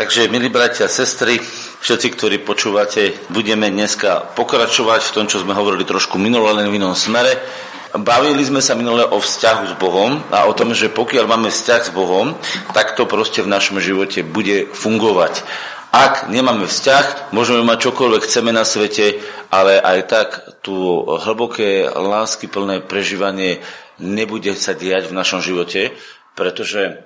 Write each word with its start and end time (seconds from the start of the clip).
Takže, 0.00 0.32
milí 0.32 0.48
bratia 0.48 0.88
a 0.88 0.88
sestry, 0.88 1.36
všetci, 1.84 2.08
ktorí 2.16 2.40
počúvate, 2.40 3.20
budeme 3.28 3.68
dneska 3.68 4.32
pokračovať 4.32 5.04
v 5.04 5.12
tom, 5.12 5.28
čo 5.28 5.44
sme 5.44 5.52
hovorili 5.52 5.84
trošku 5.84 6.16
minule, 6.16 6.56
len 6.56 6.72
v 6.72 6.80
inom 6.80 6.96
smere. 6.96 7.36
Bavili 7.92 8.40
sme 8.40 8.64
sa 8.64 8.72
minule 8.72 9.04
o 9.04 9.20
vzťahu 9.20 9.62
s 9.68 9.74
Bohom 9.76 10.24
a 10.32 10.48
o 10.48 10.56
tom, 10.56 10.72
že 10.72 10.88
pokiaľ 10.88 11.28
máme 11.28 11.52
vzťah 11.52 11.80
s 11.84 11.92
Bohom, 11.92 12.32
tak 12.72 12.96
to 12.96 13.04
proste 13.04 13.44
v 13.44 13.52
našom 13.52 13.76
živote 13.76 14.24
bude 14.24 14.72
fungovať. 14.72 15.44
Ak 15.92 16.32
nemáme 16.32 16.64
vzťah, 16.64 17.36
môžeme 17.36 17.60
mať 17.60 17.92
čokoľvek 17.92 18.24
chceme 18.24 18.56
na 18.56 18.64
svete, 18.64 19.20
ale 19.52 19.76
aj 19.84 19.98
tak 20.08 20.28
tu 20.64 21.04
hlboké 21.04 21.92
lásky 21.92 22.48
plné 22.48 22.80
prežívanie 22.80 23.60
nebude 24.00 24.56
sa 24.56 24.72
diať 24.72 25.12
v 25.12 25.16
našom 25.20 25.44
živote, 25.44 25.92
pretože 26.32 27.04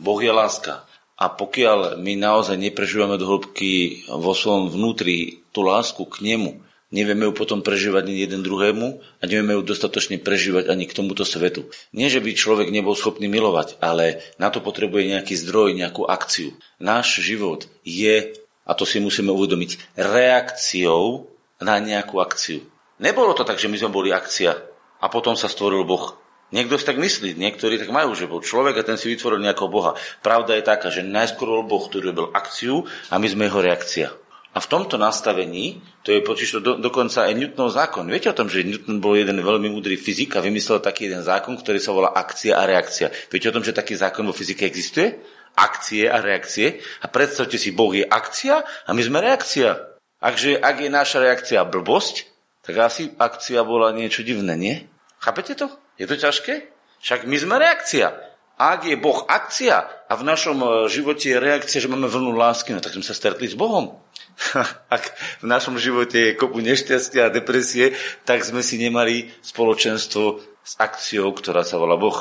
Boh 0.00 0.20
je 0.24 0.32
láska. 0.32 0.80
A 1.16 1.32
pokiaľ 1.32 1.96
my 1.96 2.12
naozaj 2.20 2.60
neprežívame 2.60 3.16
do 3.16 3.24
hĺbky 3.24 4.04
vo 4.12 4.36
svojom 4.36 4.68
vnútri 4.68 5.40
tú 5.48 5.64
lásku 5.64 6.04
k 6.04 6.20
nemu, 6.20 6.60
nevieme 6.92 7.24
ju 7.24 7.32
potom 7.32 7.64
prežívať 7.64 8.04
ani 8.04 8.20
jeden 8.20 8.44
druhému 8.44 8.86
a 9.00 9.22
nevieme 9.24 9.56
ju 9.56 9.64
dostatočne 9.64 10.20
prežívať 10.20 10.68
ani 10.68 10.84
k 10.84 10.92
tomuto 10.92 11.24
svetu. 11.24 11.72
Nie, 11.96 12.12
že 12.12 12.20
by 12.20 12.36
človek 12.36 12.68
nebol 12.68 12.92
schopný 12.92 13.32
milovať, 13.32 13.80
ale 13.80 14.20
na 14.36 14.52
to 14.52 14.60
potrebuje 14.60 15.08
nejaký 15.08 15.40
zdroj, 15.40 15.72
nejakú 15.72 16.04
akciu. 16.04 16.52
Náš 16.76 17.24
život 17.24 17.64
je, 17.80 18.36
a 18.68 18.72
to 18.76 18.84
si 18.84 19.00
musíme 19.00 19.32
uvedomiť, 19.32 19.96
reakciou 19.96 21.32
na 21.64 21.80
nejakú 21.80 22.20
akciu. 22.20 22.60
Nebolo 23.00 23.32
to 23.32 23.44
tak, 23.44 23.56
že 23.56 23.72
my 23.72 23.76
sme 23.80 23.88
boli 23.88 24.12
akcia 24.12 24.52
a 25.00 25.06
potom 25.08 25.32
sa 25.32 25.48
stvoril 25.48 25.84
Boh. 25.88 26.16
Niekto 26.54 26.78
si 26.78 26.86
tak 26.86 27.02
myslí, 27.02 27.34
niektorí 27.34 27.74
tak 27.74 27.90
majú, 27.90 28.14
že 28.14 28.30
bol 28.30 28.38
človek 28.38 28.78
a 28.78 28.86
ten 28.86 28.94
si 28.94 29.10
vytvoril 29.10 29.42
nejakého 29.42 29.66
Boha. 29.66 29.98
Pravda 30.22 30.54
je 30.54 30.62
taká, 30.62 30.94
že 30.94 31.02
najskôr 31.02 31.50
bol 31.50 31.66
Boh, 31.66 31.82
ktorý 31.90 32.14
robil 32.14 32.30
akciu 32.30 32.86
a 33.10 33.18
my 33.18 33.26
sme 33.26 33.50
jeho 33.50 33.58
reakcia. 33.58 34.08
A 34.56 34.58
v 34.62 34.70
tomto 34.72 34.96
nastavení, 34.96 35.84
to 36.00 36.16
je 36.16 36.24
počiš 36.24 36.56
to 36.56 36.60
do, 36.64 36.72
dokonca 36.80 37.28
aj 37.28 37.36
Newtonov 37.36 37.76
zákon. 37.76 38.08
Viete 38.08 38.32
o 38.32 38.38
tom, 38.38 38.48
že 38.48 38.64
Newton 38.64 39.04
bol 39.04 39.12
jeden 39.12 39.36
veľmi 39.42 39.68
múdry 39.68 40.00
fyzik 40.00 40.32
a 40.32 40.40
vymyslel 40.40 40.80
taký 40.80 41.12
jeden 41.12 41.20
zákon, 41.20 41.60
ktorý 41.60 41.76
sa 41.76 41.92
volá 41.92 42.16
akcia 42.16 42.56
a 42.56 42.64
reakcia. 42.64 43.12
Viete 43.28 43.52
o 43.52 43.54
tom, 43.58 43.60
že 43.60 43.76
taký 43.76 43.98
zákon 44.00 44.24
vo 44.24 44.32
fyzike 44.32 44.64
existuje? 44.64 45.12
Akcie 45.60 46.08
a 46.08 46.24
reakcie. 46.24 46.80
A 47.04 47.10
predstavte 47.12 47.60
si, 47.60 47.76
Boh 47.76 47.92
je 47.92 48.08
akcia 48.08 48.64
a 48.64 48.90
my 48.96 49.02
sme 49.04 49.20
reakcia. 49.20 49.76
Akže, 50.24 50.56
ak 50.56 50.76
je 50.80 50.88
naša 50.88 51.20
reakcia 51.20 51.60
blbosť, 51.68 52.24
tak 52.64 52.80
asi 52.80 53.12
akcia 53.12 53.60
bola 53.60 53.92
niečo 53.92 54.24
divné, 54.24 54.56
nie? 54.56 54.74
Chápete 55.20 55.52
to? 55.52 55.68
Je 55.96 56.04
to 56.04 56.16
ťažké? 56.16 56.68
Však 57.00 57.24
my 57.24 57.36
sme 57.36 57.56
reakcia. 57.56 58.12
Ak 58.56 58.88
je 58.88 58.96
Boh 58.96 59.28
akcia 59.28 59.84
a 60.08 60.12
v 60.16 60.24
našom 60.24 60.56
e, 60.64 60.68
živote 60.88 61.28
je 61.28 61.36
reakcia, 61.36 61.76
že 61.76 61.92
máme 61.92 62.08
vlnu 62.08 62.32
lásky, 62.32 62.72
no 62.72 62.80
tak 62.80 62.96
sme 62.96 63.04
sa 63.04 63.12
stretli 63.12 63.44
s 63.44 63.56
Bohom. 63.56 64.00
ak 64.96 65.12
v 65.44 65.46
našom 65.48 65.76
živote 65.76 66.32
je 66.32 66.38
kopu 66.40 66.64
nešťastia 66.64 67.28
a 67.28 67.32
depresie, 67.32 67.92
tak 68.24 68.40
sme 68.48 68.64
si 68.64 68.80
nemali 68.80 69.28
spoločenstvo 69.44 70.40
s 70.64 70.72
akciou, 70.80 71.36
ktorá 71.36 71.68
sa 71.68 71.76
volá 71.76 72.00
Boh. 72.00 72.16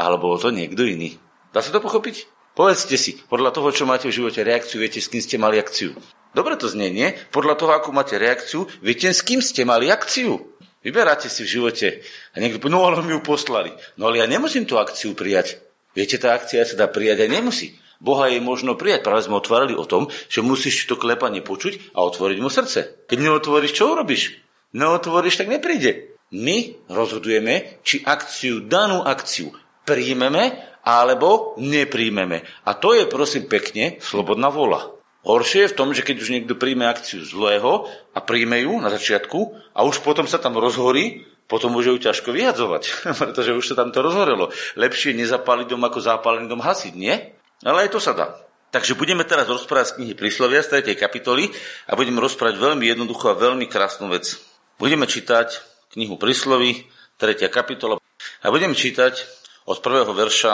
Alebo 0.00 0.40
to 0.40 0.48
niekto 0.48 0.88
iný. 0.88 1.20
Dá 1.52 1.60
sa 1.60 1.68
to 1.68 1.84
pochopiť? 1.84 2.32
Povedzte 2.56 2.96
si, 2.96 3.20
podľa 3.28 3.50
toho, 3.50 3.68
čo 3.74 3.84
máte 3.84 4.08
v 4.08 4.16
živote 4.16 4.40
reakciu, 4.40 4.80
viete, 4.80 5.04
s 5.04 5.10
kým 5.10 5.20
ste 5.20 5.36
mali 5.36 5.58
akciu. 5.58 5.92
Dobre 6.34 6.58
to 6.58 6.66
znie, 6.66 6.90
nie? 6.90 7.14
Podľa 7.30 7.54
toho, 7.54 7.72
ako 7.74 7.94
máte 7.94 8.18
reakciu, 8.18 8.66
viete, 8.82 9.10
s 9.10 9.22
kým 9.22 9.38
ste 9.38 9.62
mali 9.62 9.86
akciu. 9.86 10.53
Vyberáte 10.84 11.32
si 11.32 11.42
v 11.42 11.52
živote 11.58 12.04
a 12.36 12.44
niekto 12.44 12.60
povie, 12.60 12.76
no 12.76 12.84
ale 12.84 13.00
mi 13.00 13.16
ju 13.16 13.24
poslali. 13.24 13.72
No 13.96 14.12
ale 14.12 14.20
ja 14.20 14.28
nemusím 14.28 14.68
tú 14.68 14.76
akciu 14.76 15.16
prijať. 15.16 15.58
Viete, 15.96 16.20
tá 16.20 16.36
akcia 16.36 16.68
sa 16.68 16.76
dá 16.76 16.86
prijať 16.92 17.24
aj 17.24 17.30
nemusí. 17.32 17.80
Boha 18.04 18.28
je 18.28 18.36
možno 18.44 18.76
prijať. 18.76 19.00
Práve 19.00 19.24
sme 19.24 19.40
otvárali 19.40 19.72
o 19.72 19.88
tom, 19.88 20.12
že 20.28 20.44
musíš 20.44 20.84
to 20.84 21.00
klepanie 21.00 21.40
počuť 21.40 21.96
a 21.96 22.04
otvoriť 22.04 22.38
mu 22.44 22.52
srdce. 22.52 23.08
Keď 23.08 23.16
neotvoríš, 23.16 23.72
čo 23.72 23.96
urobíš? 23.96 24.36
Neotvoríš, 24.76 25.40
tak 25.40 25.48
nepríde. 25.48 26.12
My 26.34 26.76
rozhodujeme, 26.90 27.80
či 27.80 28.04
akciu, 28.04 28.66
danú 28.66 29.00
akciu 29.06 29.54
príjmeme 29.86 30.74
alebo 30.84 31.56
nepríjmeme. 31.56 32.44
A 32.68 32.76
to 32.76 32.92
je, 32.92 33.08
prosím, 33.08 33.48
pekne 33.48 33.96
slobodná 34.04 34.52
vola. 34.52 34.92
Horšie 35.24 35.66
je 35.66 35.72
v 35.72 35.78
tom, 35.80 35.88
že 35.96 36.04
keď 36.04 36.16
už 36.20 36.28
niekto 36.36 36.54
príjme 36.54 36.84
akciu 36.84 37.24
zlého 37.24 37.88
a 38.12 38.18
príjme 38.20 38.60
ju 38.60 38.76
na 38.76 38.92
začiatku 38.92 39.56
a 39.72 39.80
už 39.88 40.04
potom 40.04 40.28
sa 40.28 40.36
tam 40.36 40.60
rozhorí, 40.60 41.24
potom 41.48 41.72
môže 41.72 41.92
ju 41.92 41.98
ťažko 42.00 42.28
vyhadzovať, 42.32 42.82
pretože 43.20 43.56
už 43.56 43.64
sa 43.72 43.74
tam 43.76 43.88
to 43.88 44.04
rozhorelo. 44.04 44.52
Lepšie 44.76 45.16
nezapáliť 45.16 45.72
dom 45.72 45.80
ako 45.84 45.98
zápalený 46.00 46.46
dom 46.48 46.60
hasiť, 46.60 46.92
nie? 46.92 47.16
Ale 47.64 47.88
aj 47.88 47.96
to 47.96 48.00
sa 48.00 48.12
dá. 48.12 48.36
Takže 48.68 48.98
budeme 48.98 49.22
teraz 49.22 49.46
rozprávať 49.46 49.94
z 49.94 49.94
knihy 50.02 50.12
Príslovia 50.18 50.60
z 50.60 50.82
3. 50.82 50.98
kapitoly 50.98 51.46
a 51.86 51.94
budeme 51.94 52.18
rozprávať 52.18 52.58
veľmi 52.58 52.84
jednoduchú 52.90 53.30
a 53.30 53.38
veľmi 53.38 53.70
krásnu 53.70 54.10
vec. 54.10 54.34
Budeme 54.82 55.06
čítať 55.06 55.62
knihu 55.94 56.18
Prísloví, 56.18 56.84
3. 57.22 57.46
kapitola 57.48 58.02
a 58.42 58.46
budeme 58.50 58.74
čítať 58.74 59.14
od 59.70 59.78
prvého 59.78 60.10
verša 60.10 60.52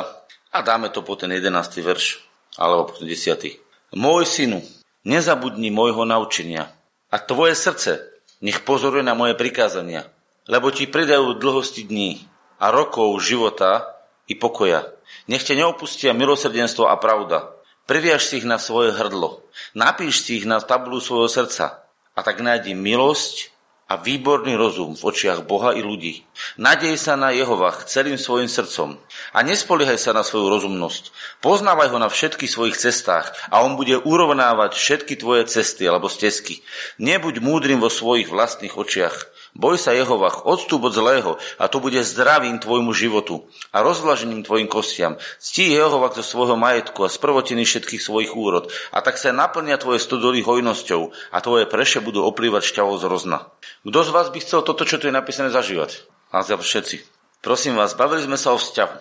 a 0.52 0.58
dáme 0.60 0.92
to 0.92 1.00
po 1.00 1.16
ten 1.16 1.32
11. 1.32 1.48
verš 1.80 2.20
alebo 2.60 2.92
po 2.92 3.00
ten 3.00 3.08
10. 3.08 3.69
Môj 3.90 4.22
synu, 4.22 4.62
nezabudni 5.02 5.74
môjho 5.74 6.06
naučenia 6.06 6.70
a 7.10 7.18
tvoje 7.18 7.58
srdce 7.58 8.06
nech 8.38 8.62
pozoruje 8.62 9.02
na 9.02 9.18
moje 9.18 9.34
prikázania, 9.34 10.06
lebo 10.46 10.70
ti 10.70 10.86
pridajú 10.86 11.36
dlhosti 11.36 11.90
dní 11.90 12.22
a 12.62 12.70
rokov 12.70 13.18
života 13.18 13.98
i 14.30 14.38
pokoja. 14.38 14.86
Nech 15.26 15.42
ťa 15.42 15.58
neopustia 15.58 16.14
milosrdenstvo 16.14 16.86
a 16.86 16.94
pravda. 17.02 17.50
Priviaž 17.90 18.30
si 18.30 18.38
ich 18.38 18.46
na 18.46 18.62
svoje 18.62 18.94
hrdlo. 18.94 19.42
Napíš 19.74 20.22
si 20.22 20.38
ich 20.38 20.46
na 20.46 20.62
tabulu 20.62 21.02
svojho 21.02 21.26
srdca. 21.26 21.82
A 22.14 22.22
tak 22.22 22.38
nájdi 22.38 22.78
milosť 22.78 23.50
a 23.90 23.98
výborný 23.98 24.54
rozum 24.54 24.94
v 24.94 25.02
očiach 25.02 25.42
Boha 25.50 25.74
i 25.74 25.82
ľudí. 25.82 26.22
Nadej 26.62 26.94
sa 26.94 27.18
na 27.18 27.34
Jehovach 27.34 27.90
celým 27.90 28.14
svojim 28.14 28.46
srdcom 28.46 28.94
a 29.34 29.38
nespoliehaj 29.42 29.98
sa 29.98 30.14
na 30.14 30.22
svoju 30.22 30.46
rozumnosť. 30.46 31.10
Poznávaj 31.42 31.90
ho 31.90 31.98
na 31.98 32.06
všetkých 32.06 32.46
svojich 32.46 32.78
cestách 32.78 33.34
a 33.50 33.66
on 33.66 33.74
bude 33.74 33.98
urovnávať 33.98 34.78
všetky 34.78 35.18
tvoje 35.18 35.50
cesty 35.50 35.90
alebo 35.90 36.06
stezky. 36.06 36.62
Nebuď 37.02 37.42
múdrym 37.42 37.82
vo 37.82 37.90
svojich 37.90 38.30
vlastných 38.30 38.78
očiach. 38.78 39.39
Boj 39.58 39.82
sa 39.82 39.90
Jehovach, 39.90 40.46
odstúp 40.46 40.86
od 40.86 40.94
zlého 40.94 41.34
a 41.58 41.66
to 41.66 41.82
bude 41.82 41.98
zdravím 42.06 42.62
tvojmu 42.62 42.94
životu 42.94 43.50
a 43.74 43.82
rozvlažením 43.82 44.46
tvojim 44.46 44.70
kostiam. 44.70 45.18
Ctí 45.42 45.74
Jehovach 45.74 46.14
zo 46.14 46.22
svojho 46.22 46.54
majetku 46.54 47.02
a 47.02 47.10
z 47.10 47.18
všetkých 47.18 47.98
svojich 47.98 48.32
úrod 48.38 48.70
a 48.94 49.02
tak 49.02 49.18
sa 49.18 49.34
naplnia 49.34 49.74
tvoje 49.74 49.98
stodoly 49.98 50.46
hojnosťou 50.46 51.10
a 51.34 51.38
tvoje 51.42 51.66
preše 51.66 51.98
budú 51.98 52.22
oplývať 52.22 52.70
šťavou 52.70 52.94
z 52.94 53.04
rozna. 53.10 53.50
Kto 53.82 53.98
z 54.06 54.10
vás 54.14 54.30
by 54.30 54.38
chcel 54.38 54.62
toto, 54.62 54.86
čo 54.86 55.02
tu 55.02 55.10
je 55.10 55.14
napísané, 55.14 55.50
zažívať? 55.50 56.06
A 56.30 56.46
všetci. 56.46 57.02
Prosím 57.42 57.74
vás, 57.74 57.98
bavili 57.98 58.22
sme 58.22 58.38
sa 58.38 58.54
o 58.54 58.58
vzťahu. 58.60 58.96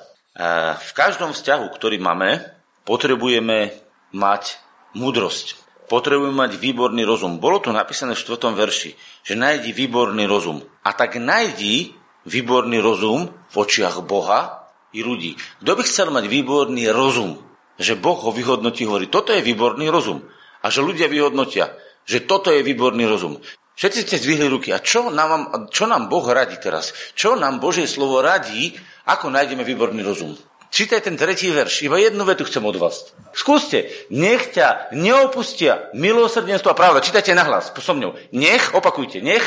V 0.80 0.92
každom 0.98 1.36
vzťahu, 1.36 1.66
ktorý 1.78 2.02
máme, 2.02 2.42
potrebujeme 2.90 3.76
mať 4.16 4.58
múdrosť 4.98 5.69
potrebujeme 5.90 6.38
mať 6.38 6.62
výborný 6.62 7.04
rozum. 7.04 7.42
Bolo 7.42 7.58
tu 7.60 7.74
napísané 7.74 8.14
v 8.14 8.22
4. 8.22 8.54
verši, 8.54 8.92
že 9.26 9.34
nájdi 9.34 9.74
výborný 9.74 10.30
rozum. 10.30 10.62
A 10.86 10.94
tak 10.94 11.18
nájdi 11.18 11.98
výborný 12.30 12.78
rozum 12.78 13.34
v 13.34 13.56
očiach 13.58 14.06
Boha 14.06 14.70
i 14.94 15.02
ľudí. 15.02 15.34
Kto 15.66 15.72
by 15.74 15.82
chcel 15.84 16.14
mať 16.14 16.30
výborný 16.30 16.94
rozum? 16.94 17.42
Že 17.82 17.98
Boh 17.98 18.20
ho 18.22 18.30
vyhodnotí, 18.30 18.86
hovorí, 18.86 19.10
toto 19.10 19.34
je 19.34 19.42
výborný 19.42 19.90
rozum. 19.90 20.22
A 20.62 20.70
že 20.70 20.86
ľudia 20.86 21.10
vyhodnotia, 21.10 21.74
že 22.06 22.24
toto 22.24 22.54
je 22.54 22.62
výborný 22.62 23.10
rozum. 23.10 23.42
Všetci 23.80 24.00
ste 24.04 24.20
zdvihli 24.20 24.52
ruky. 24.52 24.76
A 24.76 24.84
čo 24.84 25.08
nám, 25.08 25.72
čo 25.72 25.88
nám 25.88 26.12
Boh 26.12 26.28
radí 26.28 26.60
teraz? 26.60 26.92
Čo 27.16 27.40
nám 27.40 27.64
Božie 27.64 27.88
slovo 27.88 28.20
radí, 28.20 28.76
ako 29.08 29.32
nájdeme 29.32 29.64
výborný 29.64 30.04
rozum? 30.04 30.36
Čítaj 30.69 31.02
ten 31.02 31.18
tretí 31.18 31.50
verš, 31.50 31.81
iba 31.81 31.97
jednu 31.97 32.22
vetu 32.30 32.46
chcem 32.46 32.62
od 32.62 32.78
vás. 32.78 33.09
Skúste, 33.34 33.90
nech 34.13 34.53
ťa 34.53 34.94
neopustia 34.94 35.90
milosrdenstvo 35.97 36.70
a 36.70 36.78
pravda. 36.78 37.02
Čítajte 37.02 37.34
nahlas, 37.34 37.73
so 37.73 37.94
mňou. 37.97 38.14
Nech, 38.38 38.78
opakujte, 38.78 39.17
nech 39.17 39.41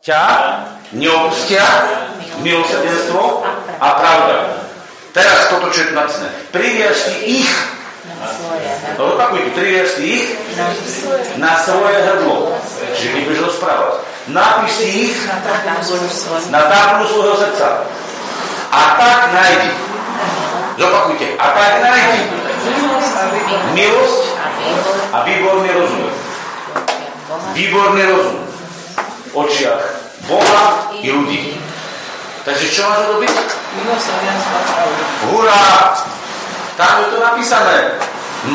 ťa 0.00 0.20
neopustia 0.96 1.64
milosrdenstvo 2.40 3.44
a 3.84 3.88
pravda. 4.00 4.36
Teraz 5.12 5.52
toto, 5.52 5.68
čo 5.68 5.84
je 5.84 5.88
tu 5.92 5.94
napísané. 5.94 6.32
Priviaž 6.48 6.96
si 6.96 7.44
ich 7.44 7.52
No 8.98 9.14
opakujte, 9.14 9.54
priviaž 9.54 9.94
si 9.94 10.20
ich 10.20 10.26
na 11.38 11.54
svoje 11.60 11.96
hrdlo. 12.02 12.50
Čiže 12.96 13.08
keď 13.12 13.22
budeš 13.28 13.40
rozprávať. 13.54 13.92
Napíš 14.32 14.72
si 14.74 14.86
ich 15.10 15.16
na 16.50 16.60
táblu 16.66 17.04
svojho 17.06 17.36
srdca. 17.38 17.86
A 18.72 18.80
tak 18.96 19.20
nájdi 19.36 19.91
Zopakujte. 20.78 21.26
A 21.36 21.44
tak 21.52 21.72
nájdi 21.84 22.22
milosť 23.72 24.24
a 25.12 25.16
výborný 25.26 25.70
rozum. 25.74 26.06
Výborný 27.52 28.02
rozum 28.08 28.40
v 29.28 29.34
očiach 29.36 29.82
Boha 30.28 30.92
i 31.00 31.08
ľudí. 31.10 31.56
Takže 32.42 32.66
čo 32.70 32.82
máš 32.90 33.06
robiť? 33.16 33.34
Hurá! 35.30 35.94
Tam 36.74 36.92
je 37.04 37.06
to 37.14 37.18
napísané. 37.22 38.00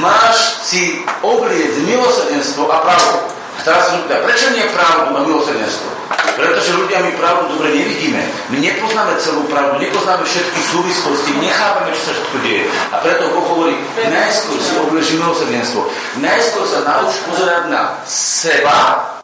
Máš 0.03 0.67
si 0.67 0.99
obliec 1.23 1.71
milosrdenstvo 1.87 2.67
a 2.67 2.83
pravdu. 2.83 3.36
Teraz 3.65 3.89
sa 3.89 3.91
pýta, 3.97 4.21
prečo 4.25 4.53
nie 4.53 4.65
pravdu 4.73 5.17
a 5.17 5.21
milosrdenstvo? 5.25 5.89
Pretože 6.37 6.77
ľudia 6.77 7.01
my 7.01 7.11
pravdu 7.17 7.57
dobre 7.57 7.73
nevidíme. 7.73 8.21
My 8.53 8.57
nepoznáme 8.61 9.17
celú 9.17 9.49
pravdu, 9.49 9.81
nepoznáme 9.81 10.21
všetky 10.21 10.59
súvislosti, 10.69 11.33
nechápame, 11.41 11.89
čo 11.97 12.01
sa 12.07 12.11
všetko 12.13 12.37
deje. 12.45 12.63
A 12.93 12.95
preto 13.01 13.33
Boh 13.33 13.45
hovorí, 13.57 13.73
najskôr 13.97 14.59
si 14.61 14.77
oblieži 14.77 15.17
milosrdenstvo. 15.17 15.81
Najskôr 16.21 16.65
sa 16.69 16.85
nauč 16.85 17.17
pozerať 17.25 17.63
na 17.73 17.81
seba, 18.05 19.17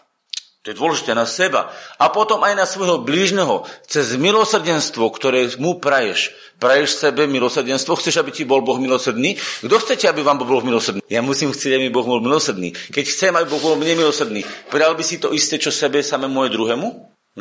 to 0.64 0.72
je 0.72 0.80
dôležité 0.80 1.12
na 1.12 1.28
seba. 1.28 1.68
A 2.00 2.08
potom 2.08 2.40
aj 2.40 2.56
na 2.56 2.64
svojho 2.64 3.04
blížneho. 3.04 3.68
Cez 3.84 4.16
milosrdenstvo, 4.16 5.12
ktoré 5.12 5.52
mu 5.60 5.84
praješ. 5.84 6.32
Praješ 6.64 6.96
sebe 6.96 7.28
milosrdenstvo, 7.28 8.00
chceš, 8.00 8.24
aby 8.24 8.32
ti 8.32 8.48
bol 8.48 8.64
Boh 8.64 8.80
milosrdný? 8.80 9.36
Kto 9.36 9.76
chcete, 9.84 10.08
aby 10.08 10.24
vám 10.24 10.40
Boh 10.40 10.48
bol 10.48 10.64
milosrdný? 10.64 11.04
Ja 11.12 11.20
musím 11.20 11.52
chcieť, 11.52 11.76
aby 11.76 11.92
Boh 11.92 12.08
bol 12.08 12.24
milosrdný. 12.24 12.72
Keď 12.72 13.04
chcem, 13.04 13.36
aby 13.36 13.52
Boh 13.52 13.60
bol 13.60 13.76
mne 13.76 14.00
milosrdný, 14.00 14.48
povedal 14.72 14.96
by 14.96 15.04
si 15.04 15.20
to 15.20 15.36
isté, 15.36 15.60
čo 15.60 15.76
sebe 15.76 16.00
samému 16.00 16.48
aj 16.48 16.56
druhému? 16.56 16.88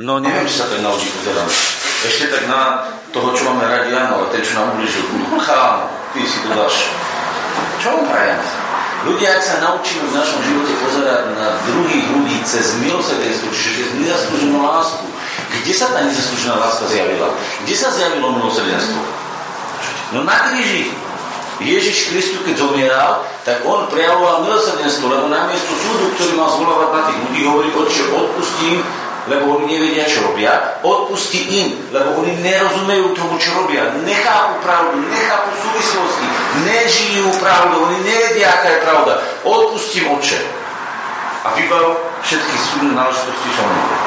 No 0.03 0.19
neviem, 0.19 0.43
či 0.51 0.59
sa 0.59 0.67
to 0.67 0.75
naučí 0.83 1.07
pozerať. 1.23 1.55
Ešte 2.03 2.35
tak 2.35 2.51
na 2.51 2.83
toho, 3.15 3.31
čo 3.31 3.47
máme 3.47 3.63
radi, 3.63 3.95
áno, 3.95 4.27
ale 4.27 4.35
ten, 4.35 4.43
čo 4.43 4.59
nám 4.59 4.75
ubližil, 4.75 5.07
chám, 5.39 5.87
ty 6.11 6.27
si 6.27 6.43
to 6.43 6.51
dáš. 6.59 6.91
Čo 7.79 8.03
on 8.03 8.11
prajem? 8.11 8.43
Ľudia, 9.07 9.39
ak 9.39 9.43
sa 9.47 9.63
naučíme 9.63 10.03
v 10.11 10.15
našom 10.19 10.41
živote 10.43 10.75
pozerať 10.83 11.35
na 11.39 11.63
druhých 11.63 12.07
ľudí 12.11 12.39
cez 12.43 12.75
milosrdenstvo, 12.83 13.55
čiže 13.55 13.71
cez 13.87 13.89
nezaslúženú 14.03 14.59
lásku, 14.63 15.07
kde 15.61 15.73
sa 15.77 15.93
tá 15.93 16.01
nezaslúžená 16.01 16.57
láska 16.57 16.89
zjavila? 16.89 17.29
Kde 17.69 17.75
sa 17.77 17.93
zjavilo 17.93 18.33
milosrdenstvo? 18.33 19.01
No 20.17 20.25
na 20.25 20.49
kríži. 20.49 20.93
Ježiš 21.63 22.11
Kristus, 22.11 22.43
keď 22.43 22.59
zomieral, 22.59 23.23
tak 23.47 23.63
on 23.63 23.87
prejavoval 23.87 24.43
milosrdenstvo, 24.49 25.07
lebo 25.07 25.31
namiesto 25.31 25.71
súdu, 25.79 26.11
ktorý 26.17 26.35
mal 26.35 26.51
zvolávať 26.51 26.91
na 26.91 27.03
tých 27.07 27.19
ľudí, 27.29 27.41
hovorí, 27.47 27.69
oče, 27.71 28.03
odpustím 28.11 28.83
lebo 29.31 29.55
oni 29.55 29.79
nevedia, 29.79 30.03
čo 30.03 30.27
robia, 30.27 30.83
odpusti 30.83 31.47
im, 31.63 31.79
lebo 31.95 32.19
oni 32.23 32.43
nerozumejú 32.43 33.15
tomu, 33.15 33.39
čo 33.39 33.55
robia, 33.55 33.95
nechápu 34.03 34.59
pravdu, 34.67 34.99
nechápu 34.99 35.51
súvislosti, 35.63 36.27
nežijú 36.67 37.31
pravdu, 37.39 37.87
oni 37.87 38.03
nevedia, 38.03 38.51
aká 38.51 38.69
je 38.75 38.81
pravda. 38.83 39.13
Odpustím 39.47 40.11
oče. 40.11 40.43
A 41.43 41.55
vybav 41.55 41.99
všetky 42.23 42.57
súdne 42.71 42.99
náležitosti 42.99 43.49
so 43.55 43.63
mnou. 43.63 43.87
To 43.87 44.02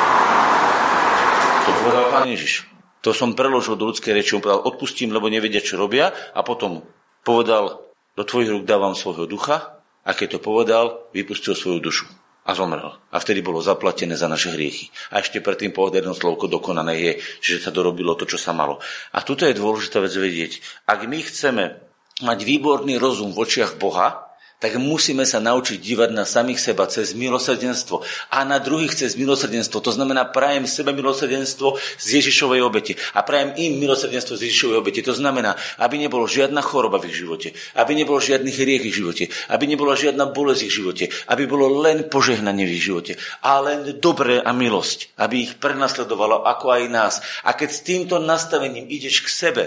povedal 1.86 2.06
pán 2.10 2.26
Ježiš. 2.26 2.66
To 3.06 3.14
som 3.14 3.38
preložil 3.38 3.78
do 3.78 3.86
ľudskej 3.94 4.18
reči. 4.18 4.34
On 4.34 4.42
povedal, 4.42 4.66
odpustím, 4.66 5.14
lebo 5.14 5.30
nevedia, 5.30 5.62
čo 5.62 5.78
robia. 5.78 6.10
A 6.34 6.42
potom 6.42 6.82
povedal, 7.22 7.86
do 8.18 8.24
tvojich 8.26 8.50
rúk 8.50 8.66
dávam 8.66 8.98
svojho 8.98 9.30
ducha. 9.30 9.78
A 10.02 10.18
keď 10.18 10.38
to 10.38 10.40
povedal, 10.42 10.86
vypustil 11.14 11.54
svoju 11.54 11.82
dušu 11.82 12.06
a 12.46 12.54
zomrel. 12.54 12.94
A 13.10 13.18
vtedy 13.18 13.42
bolo 13.42 13.62
zaplatené 13.62 14.14
za 14.18 14.30
naše 14.30 14.54
hriechy. 14.54 14.90
A 15.14 15.22
ešte 15.22 15.42
predtým 15.42 15.74
povedal 15.74 16.06
jedno 16.06 16.18
slovko 16.18 16.46
dokonané 16.46 16.94
je, 16.98 17.12
že 17.42 17.62
sa 17.62 17.74
dorobilo 17.74 18.14
to, 18.14 18.30
čo 18.30 18.38
sa 18.38 18.54
malo. 18.54 18.82
A 19.14 19.22
tuto 19.26 19.50
je 19.50 19.58
dôležitá 19.58 20.02
vec 20.02 20.14
vedieť. 20.14 20.62
Ak 20.86 21.06
my 21.06 21.22
chceme 21.26 21.82
mať 22.22 22.40
výborný 22.46 23.02
rozum 23.02 23.34
v 23.34 23.42
očiach 23.46 23.82
Boha, 23.82 24.25
tak 24.66 24.82
musíme 24.82 25.30
sa 25.30 25.38
naučiť 25.38 25.78
dívať 25.78 26.10
na 26.10 26.26
samých 26.26 26.58
seba 26.58 26.90
cez 26.90 27.14
milosrdenstvo 27.14 28.02
a 28.34 28.42
na 28.42 28.58
druhých 28.58 28.98
cez 28.98 29.14
milosrdenstvo. 29.14 29.78
To 29.78 29.94
znamená, 29.94 30.26
prajem 30.34 30.66
sebe 30.66 30.90
milosrdenstvo 30.90 31.78
z 32.02 32.08
Ježišovej 32.18 32.66
obete 32.66 32.98
a 33.14 33.22
prajem 33.22 33.54
im 33.62 33.78
milosrdenstvo 33.78 34.34
z 34.34 34.50
Ježišovej 34.50 34.82
obete. 34.82 35.06
To 35.06 35.14
znamená, 35.14 35.54
aby 35.78 36.02
nebolo 36.02 36.26
žiadna 36.26 36.66
choroba 36.66 36.98
v 36.98 37.14
ich 37.14 37.22
živote, 37.22 37.54
aby 37.78 37.94
nebolo 37.94 38.18
žiadny 38.18 38.50
hriech 38.50 38.82
v 38.82 38.90
ich 38.90 38.98
živote, 38.98 39.24
aby 39.54 39.70
nebola 39.70 39.94
žiadna 39.94 40.34
bolesť 40.34 40.58
v 40.58 40.66
ich 40.66 40.74
živote, 40.82 41.06
aby 41.30 41.46
bolo 41.46 41.70
len 41.86 42.10
požehnanie 42.10 42.66
v 42.66 42.74
ich 42.74 42.90
živote 42.90 43.14
a 43.46 43.62
len 43.62 44.02
dobré 44.02 44.42
a 44.42 44.50
milosť, 44.50 45.14
aby 45.22 45.46
ich 45.46 45.62
prenasledovalo 45.62 46.42
ako 46.42 46.74
aj 46.74 46.84
nás. 46.90 47.14
A 47.46 47.54
keď 47.54 47.70
s 47.70 47.86
týmto 47.86 48.18
nastavením 48.18 48.90
ideš 48.90 49.22
k 49.22 49.30
sebe, 49.30 49.64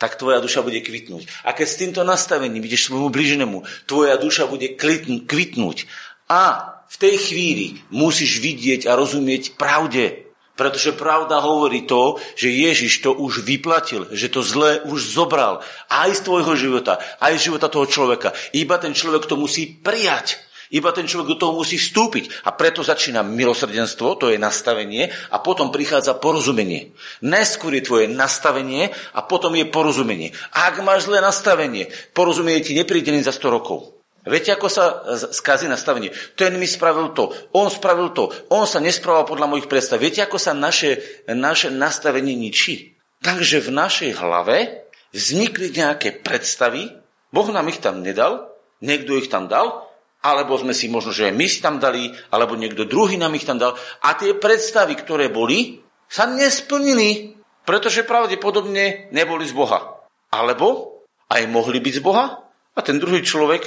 tak 0.00 0.16
tvoja 0.16 0.40
duša 0.40 0.64
bude 0.64 0.80
kvitnúť. 0.80 1.44
A 1.44 1.52
keď 1.52 1.66
s 1.68 1.76
týmto 1.76 2.00
nastavením 2.08 2.64
ideš 2.64 2.88
svojmu 2.88 3.12
bližnému, 3.12 3.84
tvoja 3.84 4.16
duša 4.16 4.48
bude 4.48 4.72
kvitnúť. 5.28 5.84
A 6.32 6.72
v 6.88 6.96
tej 6.96 7.14
chvíli 7.20 7.66
musíš 7.92 8.40
vidieť 8.40 8.88
a 8.88 8.96
rozumieť 8.96 9.60
pravde. 9.60 10.32
Pretože 10.56 10.96
pravda 10.96 11.40
hovorí 11.40 11.84
to, 11.84 12.16
že 12.32 12.48
Ježiš 12.48 13.04
to 13.04 13.12
už 13.12 13.44
vyplatil, 13.44 14.08
že 14.12 14.32
to 14.32 14.40
zlé 14.40 14.80
už 14.88 15.12
zobral 15.12 15.60
aj 15.88 16.16
z 16.16 16.24
tvojho 16.24 16.52
života, 16.56 17.00
aj 17.20 17.36
z 17.36 17.52
života 17.52 17.68
toho 17.68 17.84
človeka. 17.88 18.32
Iba 18.56 18.80
ten 18.80 18.96
človek 18.96 19.28
to 19.28 19.36
musí 19.36 19.68
prijať. 19.68 20.49
Iba 20.70 20.94
ten 20.94 21.10
človek 21.10 21.34
do 21.34 21.40
toho 21.42 21.52
musí 21.58 21.74
vstúpiť. 21.74 22.46
A 22.46 22.54
preto 22.54 22.86
začína 22.86 23.26
milosrdenstvo, 23.26 24.14
to 24.14 24.30
je 24.30 24.38
nastavenie, 24.38 25.10
a 25.34 25.42
potom 25.42 25.74
prichádza 25.74 26.14
porozumenie. 26.14 26.94
Najskôr 27.26 27.74
je 27.74 27.86
tvoje 27.86 28.06
nastavenie 28.06 28.94
a 29.10 29.26
potom 29.26 29.50
je 29.58 29.66
porozumenie. 29.66 30.30
Ak 30.54 30.78
máš 30.86 31.10
zlé 31.10 31.18
nastavenie, 31.18 31.90
porozumenie 32.14 32.62
ti 32.62 32.78
nepríde 32.78 33.10
za 33.26 33.34
100 33.34 33.50
rokov. 33.50 33.98
Viete, 34.22 34.54
ako 34.54 34.68
sa 34.70 35.02
skazí 35.32 35.66
nastavenie? 35.66 36.14
Ten 36.38 36.54
mi 36.60 36.68
spravil 36.68 37.16
to, 37.16 37.32
on 37.56 37.72
spravil 37.72 38.12
to, 38.14 38.30
on 38.52 38.68
sa 38.68 38.78
nesprával 38.78 39.26
podľa 39.26 39.48
mojich 39.48 39.66
predstav. 39.66 39.98
Viete, 39.98 40.22
ako 40.22 40.36
sa 40.36 40.54
naše, 40.54 41.24
naše 41.26 41.72
nastavenie 41.72 42.36
ničí? 42.36 42.94
Takže 43.24 43.64
v 43.64 43.70
našej 43.74 44.10
hlave 44.20 44.86
vznikli 45.16 45.72
nejaké 45.72 46.20
predstavy, 46.20 46.94
Boh 47.32 47.48
nám 47.48 47.72
ich 47.72 47.80
tam 47.80 48.04
nedal, 48.04 48.52
niekto 48.84 49.16
ich 49.16 49.32
tam 49.32 49.48
dal 49.48 49.89
alebo 50.20 50.56
sme 50.60 50.76
si 50.76 50.92
možno, 50.92 51.16
že 51.16 51.32
my 51.32 51.46
si 51.48 51.64
tam 51.64 51.80
dali, 51.80 52.12
alebo 52.28 52.52
niekto 52.56 52.84
druhý 52.84 53.16
nám 53.16 53.32
ich 53.36 53.48
tam 53.48 53.56
dal. 53.56 53.72
A 54.04 54.12
tie 54.16 54.36
predstavy, 54.36 54.92
ktoré 54.96 55.32
boli, 55.32 55.80
sa 56.10 56.28
nesplnili, 56.28 57.40
pretože 57.64 58.04
pravdepodobne 58.04 59.08
neboli 59.14 59.48
z 59.48 59.56
Boha. 59.56 60.04
Alebo 60.28 61.00
aj 61.32 61.48
mohli 61.48 61.80
byť 61.80 61.94
z 61.98 62.02
Boha 62.04 62.24
a 62.76 62.80
ten 62.84 63.00
druhý 63.00 63.24
človek 63.24 63.62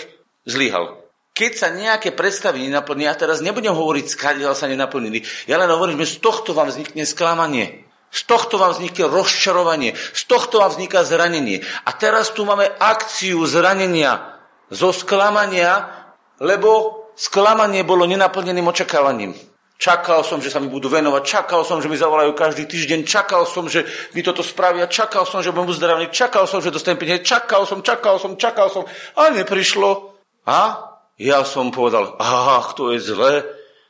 zlyhal. 0.46 1.00
Keď 1.34 1.52
sa 1.58 1.74
nejaké 1.74 2.14
predstavy 2.14 2.62
nenaplnia, 2.70 3.10
ja 3.10 3.18
teraz 3.18 3.42
nebudem 3.42 3.74
hovoriť, 3.74 4.06
skádiaľ 4.06 4.54
sa 4.54 4.70
nenaplnili, 4.70 5.26
ja 5.50 5.58
len 5.58 5.72
hovorím, 5.72 6.06
že 6.06 6.22
z 6.22 6.22
tohto 6.22 6.54
vám 6.54 6.70
vznikne 6.70 7.10
sklamanie. 7.10 7.90
Z 8.14 8.30
tohto 8.30 8.62
vám 8.62 8.78
vznikne 8.78 9.10
rozčarovanie, 9.10 9.98
z 9.98 10.22
tohto 10.30 10.62
vám 10.62 10.70
vzniká 10.70 11.02
zranenie. 11.02 11.66
A 11.90 11.98
teraz 11.98 12.30
tu 12.30 12.46
máme 12.46 12.70
akciu 12.78 13.42
zranenia, 13.50 14.38
zo 14.70 14.94
sklamania 14.94 16.03
lebo 16.44 16.70
sklamanie 17.16 17.88
bolo 17.88 18.04
nenaplneným 18.04 18.68
očakávaním. 18.68 19.32
Čakal 19.80 20.24
som, 20.24 20.40
že 20.40 20.48
sa 20.48 20.64
mi 20.64 20.72
budú 20.72 20.88
venovať, 20.88 21.24
čakal 21.24 21.68
som, 21.68 21.84
že 21.84 21.92
mi 21.92 22.00
zavolajú 22.00 22.32
každý 22.38 22.68
týždeň, 22.70 23.04
čakal 23.04 23.44
som, 23.44 23.68
že 23.68 23.84
mi 24.16 24.24
toto 24.24 24.40
spravia, 24.40 24.88
čakal 24.88 25.28
som, 25.28 25.44
že 25.44 25.52
budem 25.52 25.76
uzdravený, 25.76 26.08
čakal 26.14 26.48
som, 26.48 26.64
že 26.64 26.72
dostanem 26.72 27.00
peniaze, 27.00 27.26
čakal 27.26 27.68
som, 27.68 27.84
čakal 27.84 28.16
som, 28.16 28.40
čakal 28.40 28.72
som 28.72 28.88
a 29.18 29.34
neprišlo. 29.34 30.16
A 30.48 30.88
ja 31.20 31.44
som 31.44 31.72
povedal, 31.72 32.16
ach, 32.20 32.76
to 32.80 32.96
je 32.96 33.04
zlé. 33.04 33.44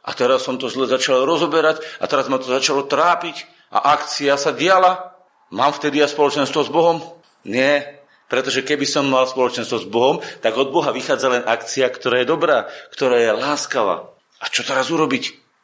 A 0.03 0.11
teraz 0.11 0.43
som 0.43 0.59
to 0.59 0.67
zle 0.67 0.83
začal 0.83 1.23
rozoberať 1.23 1.79
a 2.03 2.09
teraz 2.11 2.27
ma 2.27 2.35
to 2.35 2.51
začalo 2.51 2.83
trápiť 2.83 3.47
a 3.71 3.95
akcia 3.95 4.35
sa 4.35 4.51
diala. 4.51 5.15
Mám 5.53 5.79
vtedy 5.79 6.03
ja 6.03 6.09
spoločenstvo 6.09 6.59
s 6.65 6.73
Bohom? 6.73 6.99
Nie. 7.47 8.02
Pretože 8.31 8.65
keby 8.65 8.87
som 8.87 9.05
mal 9.05 9.29
spoločenstvo 9.29 9.77
s 9.83 9.89
Bohom, 9.89 10.23
tak 10.41 10.57
od 10.57 10.73
Boha 10.73 10.89
vychádza 10.95 11.27
len 11.29 11.43
akcia, 11.45 11.89
ktorá 11.91 12.23
je 12.23 12.31
dobrá, 12.31 12.65
ktorá 12.95 13.19
je 13.19 13.31
láskavá. 13.35 14.09
A 14.41 14.45
čo 14.49 14.65
teraz 14.65 14.89
urobiť? 14.89 15.23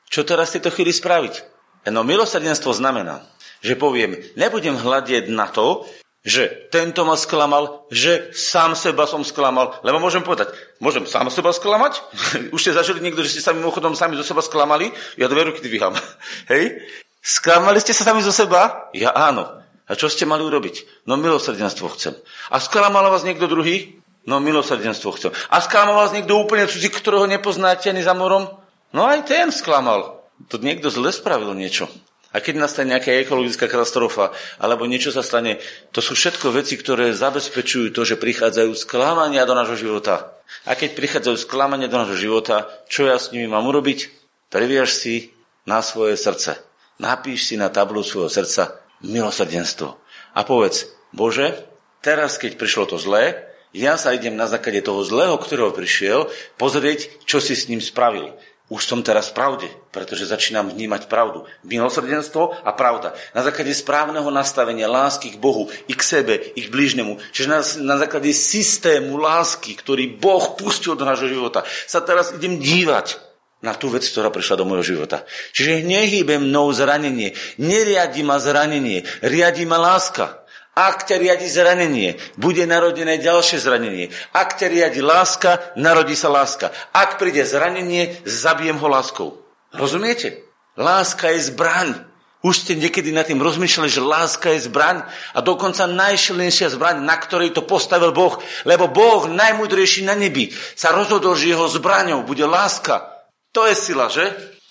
Čo 0.10 0.26
teraz 0.26 0.52
v 0.52 0.60
tejto 0.60 0.74
chvíli 0.74 0.94
spraviť? 0.94 1.60
No 1.90 2.06
milosrdenstvo 2.06 2.76
znamená, 2.76 3.26
že 3.64 3.80
poviem, 3.80 4.20
nebudem 4.36 4.78
hľadieť 4.78 5.32
na 5.32 5.48
to, 5.50 5.88
že 6.20 6.68
tento 6.68 7.08
ma 7.08 7.16
sklamal, 7.16 7.88
že 7.88 8.36
sám 8.36 8.76
seba 8.76 9.08
som 9.08 9.24
sklamal. 9.24 9.80
Lebo 9.88 10.04
môžem 10.04 10.20
povedať, 10.20 10.52
môžem 10.84 11.08
sám 11.08 11.32
seba 11.32 11.56
sklamať? 11.56 12.04
Už 12.56 12.60
ste 12.60 12.76
zažili 12.76 13.00
niekto, 13.00 13.24
že 13.24 13.40
ste 13.40 13.46
sa 13.46 13.56
mimochodom 13.56 13.96
sami 13.96 14.20
zo 14.20 14.26
seba 14.28 14.44
sklamali? 14.44 14.92
Ja 15.16 15.32
dve 15.32 15.48
ruky 15.48 15.64
dvíham. 15.64 15.96
Hej? 16.52 16.84
Sklamali 17.24 17.80
ste 17.80 17.96
sa 17.96 18.04
sami 18.04 18.20
zo 18.20 18.36
seba? 18.36 18.92
Ja 18.92 19.16
áno. 19.16 19.60
A 19.90 19.98
čo 19.98 20.06
ste 20.06 20.30
mali 20.30 20.46
urobiť? 20.46 21.06
No 21.10 21.18
milosrdenstvo 21.18 21.90
chcem. 21.98 22.14
A 22.54 22.62
sklamal 22.62 23.10
vás 23.10 23.26
niekto 23.26 23.50
druhý? 23.50 23.98
No 24.30 24.38
milosrdenstvo 24.38 25.10
chcem. 25.18 25.34
A 25.50 25.58
sklamal 25.66 25.98
vás 25.98 26.14
niekto 26.14 26.38
úplne 26.38 26.70
cudzí, 26.70 26.94
ktorého 26.94 27.26
nepoznáte 27.26 27.90
ani 27.90 28.06
za 28.06 28.14
morom? 28.14 28.46
No 28.94 29.10
aj 29.10 29.26
ten 29.26 29.50
sklamal. 29.50 30.22
To 30.54 30.62
niekto 30.62 30.94
zle 30.94 31.10
spravil 31.10 31.58
niečo. 31.58 31.90
A 32.30 32.38
keď 32.38 32.62
nastane 32.62 32.94
nejaká 32.94 33.10
ekologická 33.26 33.66
katastrofa, 33.66 34.30
alebo 34.62 34.86
niečo 34.86 35.10
sa 35.10 35.26
stane, 35.26 35.58
to 35.90 35.98
sú 35.98 36.14
všetko 36.14 36.54
veci, 36.54 36.78
ktoré 36.78 37.10
zabezpečujú 37.10 37.90
to, 37.90 38.06
že 38.06 38.22
prichádzajú 38.22 38.70
sklamania 38.78 39.50
do 39.50 39.58
nášho 39.58 39.82
života. 39.82 40.38
A 40.70 40.78
keď 40.78 40.94
prichádzajú 40.94 41.36
sklamania 41.42 41.90
do 41.90 41.98
nášho 41.98 42.22
života, 42.30 42.70
čo 42.86 43.10
ja 43.10 43.18
s 43.18 43.34
nimi 43.34 43.50
mám 43.50 43.66
urobiť? 43.66 44.14
Previaž 44.54 44.94
si 44.94 45.34
na 45.66 45.82
svoje 45.82 46.22
srdce. 46.22 46.62
Napíš 47.02 47.50
si 47.50 47.56
na 47.58 47.74
tablu 47.74 48.06
svojho 48.06 48.30
srdca 48.30 48.78
milosrdenstvo. 49.04 49.98
A 50.36 50.42
povedz, 50.46 50.92
Bože, 51.14 51.68
teraz 52.04 52.38
keď 52.38 52.56
prišlo 52.60 52.96
to 52.96 52.98
zlé, 53.02 53.50
Ja 53.70 54.02
sa 54.02 54.18
idem 54.18 54.34
na 54.34 54.50
základe 54.50 54.82
toho 54.82 55.06
zlého, 55.06 55.38
ktorého 55.38 55.70
prišiel, 55.70 56.26
pozrieť, 56.58 57.22
čo 57.30 57.38
si 57.38 57.54
s 57.54 57.70
ním 57.70 57.78
spravil. 57.78 58.34
Už 58.70 58.86
som 58.86 59.06
teraz 59.06 59.30
v 59.30 59.38
pravde, 59.38 59.68
pretože 59.94 60.30
začínam 60.30 60.74
vnímať 60.74 61.06
pravdu. 61.06 61.46
Milosrdenstvo 61.66 62.54
a 62.66 62.70
pravda. 62.74 63.14
Na 63.34 63.46
základe 63.46 63.74
správneho 63.74 64.26
nastavenia 64.34 64.90
lásky 64.90 65.38
k 65.38 65.42
Bohu, 65.42 65.70
i 65.86 65.94
k 65.94 66.02
sebe, 66.02 66.38
i 66.38 66.62
k 66.66 66.70
blížnemu. 66.70 67.18
Čiže 67.30 67.50
na, 67.50 67.62
na 67.86 67.96
základe 68.02 68.34
systému 68.34 69.22
lásky, 69.22 69.78
ktorý 69.78 70.18
Boh 70.18 70.58
pustil 70.58 70.98
do 70.98 71.06
nášho 71.06 71.30
života, 71.30 71.62
sa 71.86 72.02
teraz 72.02 72.34
idem 72.34 72.58
dívať 72.58 73.29
na 73.60 73.76
tú 73.76 73.92
vec, 73.92 74.08
ktorá 74.08 74.32
prišla 74.32 74.60
do 74.60 74.68
môjho 74.68 74.96
života. 74.96 75.28
Čiže 75.52 75.84
nehýbe 75.84 76.40
mnou 76.40 76.72
zranenie, 76.72 77.36
neriadi 77.60 78.24
ma 78.24 78.40
zranenie, 78.40 79.04
riadi 79.20 79.68
ma 79.68 79.76
láska. 79.76 80.48
Ak 80.80 81.04
ťa 81.04 81.20
riadi 81.20 81.52
zranenie, 81.52 82.16
bude 82.40 82.64
narodené 82.64 83.20
ďalšie 83.20 83.60
zranenie. 83.60 84.16
Ak 84.32 84.56
ťa 84.56 84.72
riadi 84.72 85.04
láska, 85.04 85.76
narodí 85.76 86.16
sa 86.16 86.32
láska. 86.32 86.72
Ak 86.96 87.20
príde 87.20 87.44
zranenie, 87.44 88.16
zabijem 88.24 88.80
ho 88.80 88.88
láskou. 88.88 89.44
Rozumiete? 89.76 90.48
Láska 90.80 91.36
je 91.36 91.52
zbraň. 91.52 92.08
Už 92.40 92.64
ste 92.64 92.80
niekedy 92.80 93.12
nad 93.12 93.28
tým 93.28 93.44
rozmýšľali, 93.44 93.92
že 93.92 94.00
láska 94.00 94.56
je 94.56 94.72
zbraň 94.72 95.04
a 95.36 95.44
dokonca 95.44 95.84
najšilnejšia 95.84 96.72
zbraň, 96.72 97.04
na 97.04 97.20
ktorej 97.20 97.52
to 97.52 97.68
postavil 97.68 98.16
Boh. 98.16 98.40
Lebo 98.64 98.88
Boh, 98.88 99.28
najmudrejší 99.28 100.08
na 100.08 100.16
nebi, 100.16 100.48
sa 100.80 100.96
rozhodol, 100.96 101.36
že 101.36 101.52
jeho 101.52 101.68
zbraňou 101.68 102.24
bude 102.24 102.48
láska. 102.48 103.19
To 103.54 103.66
je 103.66 103.76
sila, 103.76 104.08
že? 104.14 104.30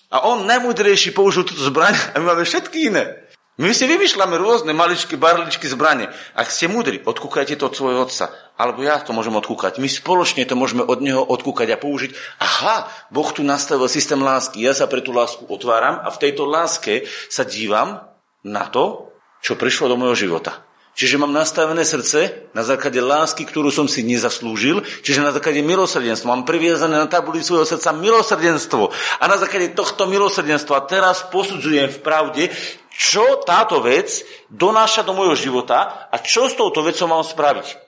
A 0.08 0.24
on 0.24 0.48
najmudrejší 0.48 1.12
použil 1.12 1.44
túto 1.44 1.60
zbraň 1.60 1.92
a 2.14 2.22
my 2.22 2.32
máme 2.32 2.44
všetky 2.46 2.88
iné. 2.88 3.28
My 3.58 3.74
si 3.74 3.90
vymýšľame 3.90 4.38
rôzne 4.38 4.70
maličky, 4.70 5.18
barličky 5.18 5.66
zbranie. 5.66 6.06
Ak 6.38 6.46
ste 6.46 6.70
múdri, 6.70 7.02
odkúkajte 7.02 7.58
to 7.58 7.66
od 7.66 7.74
svojho 7.74 8.06
otca. 8.06 8.30
Alebo 8.54 8.86
ja 8.86 9.02
to 9.02 9.10
môžem 9.10 9.34
odkúkať. 9.34 9.82
My 9.82 9.90
spoločne 9.90 10.46
to 10.46 10.54
môžeme 10.54 10.86
od 10.86 11.02
neho 11.02 11.18
odkúkať 11.18 11.74
a 11.74 11.80
použiť. 11.82 12.14
Aha, 12.38 12.86
Boh 13.10 13.26
tu 13.34 13.42
nastavil 13.42 13.90
systém 13.90 14.22
lásky. 14.22 14.62
Ja 14.62 14.78
sa 14.78 14.86
pre 14.86 15.02
tú 15.02 15.10
lásku 15.10 15.42
otváram 15.50 15.98
a 15.98 16.08
v 16.14 16.20
tejto 16.22 16.46
láske 16.46 17.10
sa 17.26 17.42
dívam 17.42 18.06
na 18.46 18.70
to, 18.70 19.10
čo 19.42 19.58
prišlo 19.58 19.90
do 19.90 19.98
môjho 19.98 20.30
života. 20.30 20.62
Čiže 20.98 21.14
mám 21.14 21.30
nastavené 21.30 21.86
srdce 21.86 22.50
na 22.50 22.66
základe 22.66 22.98
lásky, 22.98 23.46
ktorú 23.46 23.70
som 23.70 23.86
si 23.86 24.02
nezaslúžil, 24.02 24.82
čiže 25.06 25.22
na 25.22 25.30
základe 25.30 25.62
milosrdenstva. 25.62 26.34
Mám 26.34 26.42
priviazané 26.42 26.98
na 26.98 27.06
tabuli 27.06 27.38
svojho 27.38 27.62
srdca 27.62 27.94
milosrdenstvo. 27.94 28.90
A 29.22 29.24
na 29.30 29.38
základe 29.38 29.78
tohto 29.78 30.10
milosrdenstva 30.10 30.90
teraz 30.90 31.22
posudzujem 31.30 31.86
v 31.86 32.02
pravde, 32.02 32.50
čo 32.90 33.46
táto 33.46 33.78
vec 33.78 34.26
donáša 34.50 35.06
do 35.06 35.14
môjho 35.14 35.38
života 35.38 36.10
a 36.10 36.18
čo 36.18 36.50
s 36.50 36.58
touto 36.58 36.82
vecou 36.82 37.06
mám 37.06 37.22
spraviť. 37.22 37.87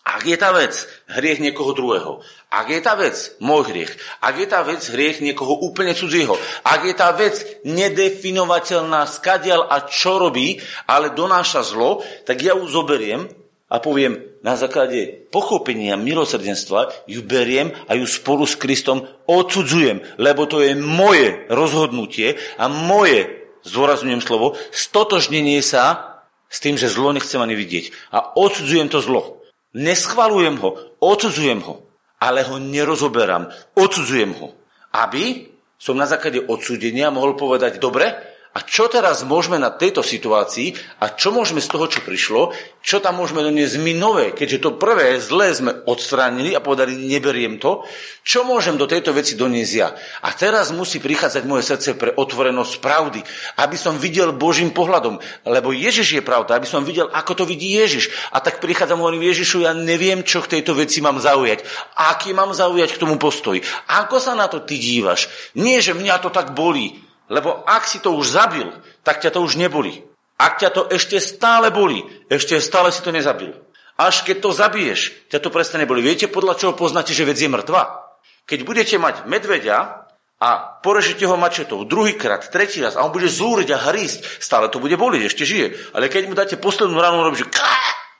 Ak 0.00 0.24
je 0.24 0.34
tá 0.34 0.50
vec 0.50 0.74
hriech 1.12 1.44
niekoho 1.44 1.76
druhého, 1.76 2.24
ak 2.48 2.66
je 2.72 2.80
tá 2.80 2.96
vec 2.96 3.14
môj 3.38 3.68
hriech, 3.68 3.92
ak 4.24 4.34
je 4.40 4.46
tá 4.48 4.64
vec 4.64 4.80
hriech 4.80 5.20
niekoho 5.20 5.60
úplne 5.60 5.92
cudzieho, 5.92 6.34
ak 6.64 6.80
je 6.88 6.94
tá 6.96 7.12
vec 7.12 7.36
nedefinovateľná 7.68 9.04
skadial 9.06 9.68
a 9.68 9.84
čo 9.86 10.16
robí, 10.16 10.56
ale 10.88 11.12
donáša 11.12 11.62
zlo, 11.62 12.00
tak 12.24 12.40
ja 12.40 12.56
ju 12.56 12.64
zoberiem 12.66 13.28
a 13.70 13.78
poviem, 13.78 14.18
na 14.40 14.56
základe 14.56 15.28
pochopenia 15.28 16.00
milosrdenstva 16.00 17.04
ju 17.04 17.20
beriem 17.20 17.70
a 17.86 17.94
ju 17.94 18.08
spolu 18.08 18.48
s 18.48 18.56
Kristom 18.56 19.04
odsudzujem, 19.28 20.00
lebo 20.16 20.48
to 20.48 20.64
je 20.64 20.74
moje 20.74 21.44
rozhodnutie 21.52 22.40
a 22.56 22.66
moje 22.66 23.40
zdôrazňujem 23.68 24.24
slovo, 24.24 24.56
stotožnenie 24.72 25.60
sa 25.60 26.16
s 26.48 26.58
tým, 26.58 26.80
že 26.80 26.90
zlo 26.90 27.12
nechcem 27.12 27.38
ani 27.38 27.54
vidieť. 27.54 28.10
A 28.10 28.34
odsudzujem 28.34 28.88
to 28.88 29.04
zlo. 29.04 29.39
Neschvalujem 29.74 30.58
ho, 30.58 30.98
odsudzujem 30.98 31.62
ho, 31.62 31.86
ale 32.18 32.42
ho 32.42 32.58
nerozoberám, 32.58 33.74
odsudzujem 33.78 34.34
ho. 34.34 34.54
Aby 34.90 35.46
som 35.78 35.94
na 35.96 36.04
základe 36.04 36.42
odsúdenia 36.44 37.08
mohol 37.08 37.38
povedať, 37.38 37.78
dobre, 37.78 38.10
a 38.50 38.66
čo 38.66 38.90
teraz 38.90 39.22
môžeme 39.22 39.62
na 39.62 39.70
tejto 39.70 40.02
situácii 40.02 40.74
a 40.98 41.14
čo 41.14 41.30
môžeme 41.30 41.62
z 41.62 41.70
toho, 41.70 41.86
čo 41.86 42.02
prišlo, 42.02 42.50
čo 42.82 42.98
tam 42.98 43.22
môžeme 43.22 43.46
doniesť 43.46 43.78
my 43.78 43.92
nové, 43.94 44.26
keďže 44.34 44.58
to 44.66 44.70
prvé 44.74 45.22
zlé 45.22 45.54
sme 45.54 45.70
odstránili 45.86 46.58
a 46.58 46.64
povedali, 46.64 46.98
neberiem 46.98 47.62
to, 47.62 47.86
čo 48.26 48.42
môžem 48.42 48.74
do 48.74 48.90
tejto 48.90 49.14
veci 49.14 49.38
doniesť 49.38 49.74
ja. 49.78 49.94
A 50.26 50.34
teraz 50.34 50.74
musí 50.74 50.98
prichádzať 50.98 51.46
moje 51.46 51.62
srdce 51.62 51.94
pre 51.94 52.10
otvorenosť 52.10 52.82
pravdy, 52.82 53.22
aby 53.62 53.76
som 53.78 53.94
videl 54.02 54.34
Božím 54.34 54.74
pohľadom, 54.74 55.22
lebo 55.46 55.70
Ježiš 55.70 56.18
je 56.18 56.26
pravda, 56.26 56.58
aby 56.58 56.66
som 56.66 56.82
videl, 56.82 57.06
ako 57.06 57.38
to 57.38 57.44
vidí 57.46 57.78
Ježiš. 57.78 58.10
A 58.34 58.42
tak 58.42 58.58
prichádzam 58.58 58.98
hovorím 58.98 59.30
Ježišu, 59.30 59.62
ja 59.62 59.70
neviem, 59.78 60.26
čo 60.26 60.42
k 60.42 60.58
tejto 60.58 60.74
veci 60.74 60.98
mám 60.98 61.22
zaujať. 61.22 61.62
Aký 61.94 62.34
mám 62.34 62.50
zaujať 62.50 62.98
k 62.98 63.02
tomu 63.06 63.14
postoj. 63.14 63.62
Ako 63.86 64.18
sa 64.18 64.34
na 64.34 64.50
to 64.50 64.58
ty 64.58 64.74
dívaš? 64.74 65.30
Nie, 65.54 65.78
že 65.78 65.94
mňa 65.94 66.18
to 66.18 66.34
tak 66.34 66.50
bolí, 66.50 67.09
lebo 67.30 67.62
ak 67.62 67.86
si 67.86 68.02
to 68.02 68.10
už 68.18 68.34
zabil, 68.34 68.66
tak 69.06 69.22
ťa 69.22 69.30
to 69.30 69.40
už 69.46 69.54
neboli. 69.54 70.02
Ak 70.34 70.58
ťa 70.58 70.74
to 70.74 70.82
ešte 70.90 71.22
stále 71.22 71.70
boli, 71.70 72.02
ešte 72.26 72.58
stále 72.58 72.90
si 72.90 73.00
to 73.06 73.14
nezabil. 73.14 73.54
Až 73.94 74.26
keď 74.26 74.36
to 74.42 74.50
zabiješ, 74.50 75.00
ťa 75.30 75.38
to 75.38 75.52
prestane 75.54 75.86
boli. 75.86 76.02
Viete, 76.02 76.26
podľa 76.26 76.58
čoho 76.58 76.72
poznáte, 76.74 77.14
že 77.14 77.28
vec 77.28 77.38
je 77.38 77.46
mŕtva? 77.46 78.10
Keď 78.48 78.66
budete 78.66 78.96
mať 78.98 79.30
medveďa 79.30 80.08
a 80.40 80.48
porežete 80.80 81.28
ho 81.28 81.36
mačetou 81.36 81.84
druhýkrát, 81.84 82.48
tretí 82.48 82.80
raz 82.80 82.96
a 82.96 83.04
on 83.04 83.12
bude 83.12 83.28
zúriť 83.28 83.68
a 83.76 83.92
hrísť, 83.92 84.40
stále 84.40 84.72
to 84.72 84.80
bude 84.80 84.96
boliť, 84.96 85.22
ešte 85.28 85.44
žije. 85.44 85.92
Ale 85.92 86.08
keď 86.08 86.22
mu 86.26 86.34
dáte 86.34 86.56
poslednú 86.56 86.96
ránu, 86.96 87.20
robí, 87.20 87.44
že 87.44 87.48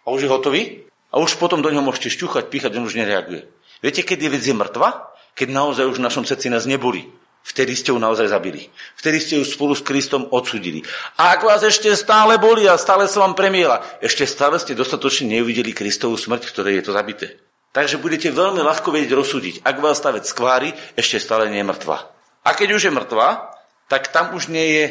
a 0.05 0.09
už 0.13 0.29
je 0.29 0.31
hotový 0.31 0.63
a 1.11 1.19
už 1.19 1.41
potom 1.41 1.65
do 1.65 1.73
neho 1.73 1.81
môžete 1.81 2.13
šťuchať, 2.13 2.53
píchať, 2.53 2.77
on 2.77 2.85
už 2.85 3.01
nereaguje. 3.01 3.49
Viete, 3.81 4.05
keď 4.05 4.29
je 4.29 4.33
vec 4.37 4.43
je 4.45 4.53
mŕtva? 4.53 5.17
Keď 5.33 5.49
naozaj 5.49 5.89
už 5.89 5.97
v 5.97 6.05
našom 6.05 6.29
srdci 6.29 6.53
nás 6.53 6.69
neboli. 6.69 7.09
Vtedy 7.41 7.73
ste 7.73 7.91
ju 7.91 7.99
naozaj 7.99 8.29
zabili. 8.29 8.69
Vtedy 9.01 9.19
ste 9.19 9.35
ju 9.41 9.45
spolu 9.49 9.73
s 9.73 9.81
Kristom 9.81 10.29
odsudili. 10.29 10.85
A 11.17 11.35
ak 11.35 11.41
vás 11.49 11.65
ešte 11.65 11.89
stále 11.97 12.37
boli 12.37 12.69
a 12.69 12.77
stále 12.77 13.09
sa 13.09 13.25
vám 13.25 13.33
premiela, 13.33 13.81
ešte 14.05 14.29
stále 14.29 14.61
ste 14.61 14.77
dostatočne 14.77 15.41
neuvideli 15.41 15.73
Kristovú 15.73 16.21
smrť, 16.21 16.53
ktoré 16.53 16.79
je 16.79 16.85
to 16.85 16.93
zabité. 16.93 17.41
Takže 17.73 18.03
budete 18.03 18.29
veľmi 18.29 18.61
ľahko 18.61 18.93
vedieť 18.93 19.17
rozsúdiť. 19.17 19.55
Ak 19.65 19.81
vás 19.81 20.03
tá 20.03 20.13
vec 20.13 20.29
skvári, 20.29 20.75
ešte 20.99 21.23
stále 21.23 21.49
nie 21.49 21.65
je 21.65 21.71
mŕtva. 21.71 22.13
A 22.45 22.51
keď 22.53 22.77
už 22.77 22.83
je 22.91 22.93
mŕtva, 22.93 23.57
tak 23.89 24.13
tam 24.13 24.37
už 24.37 24.53
nie 24.53 24.67
je 24.77 24.85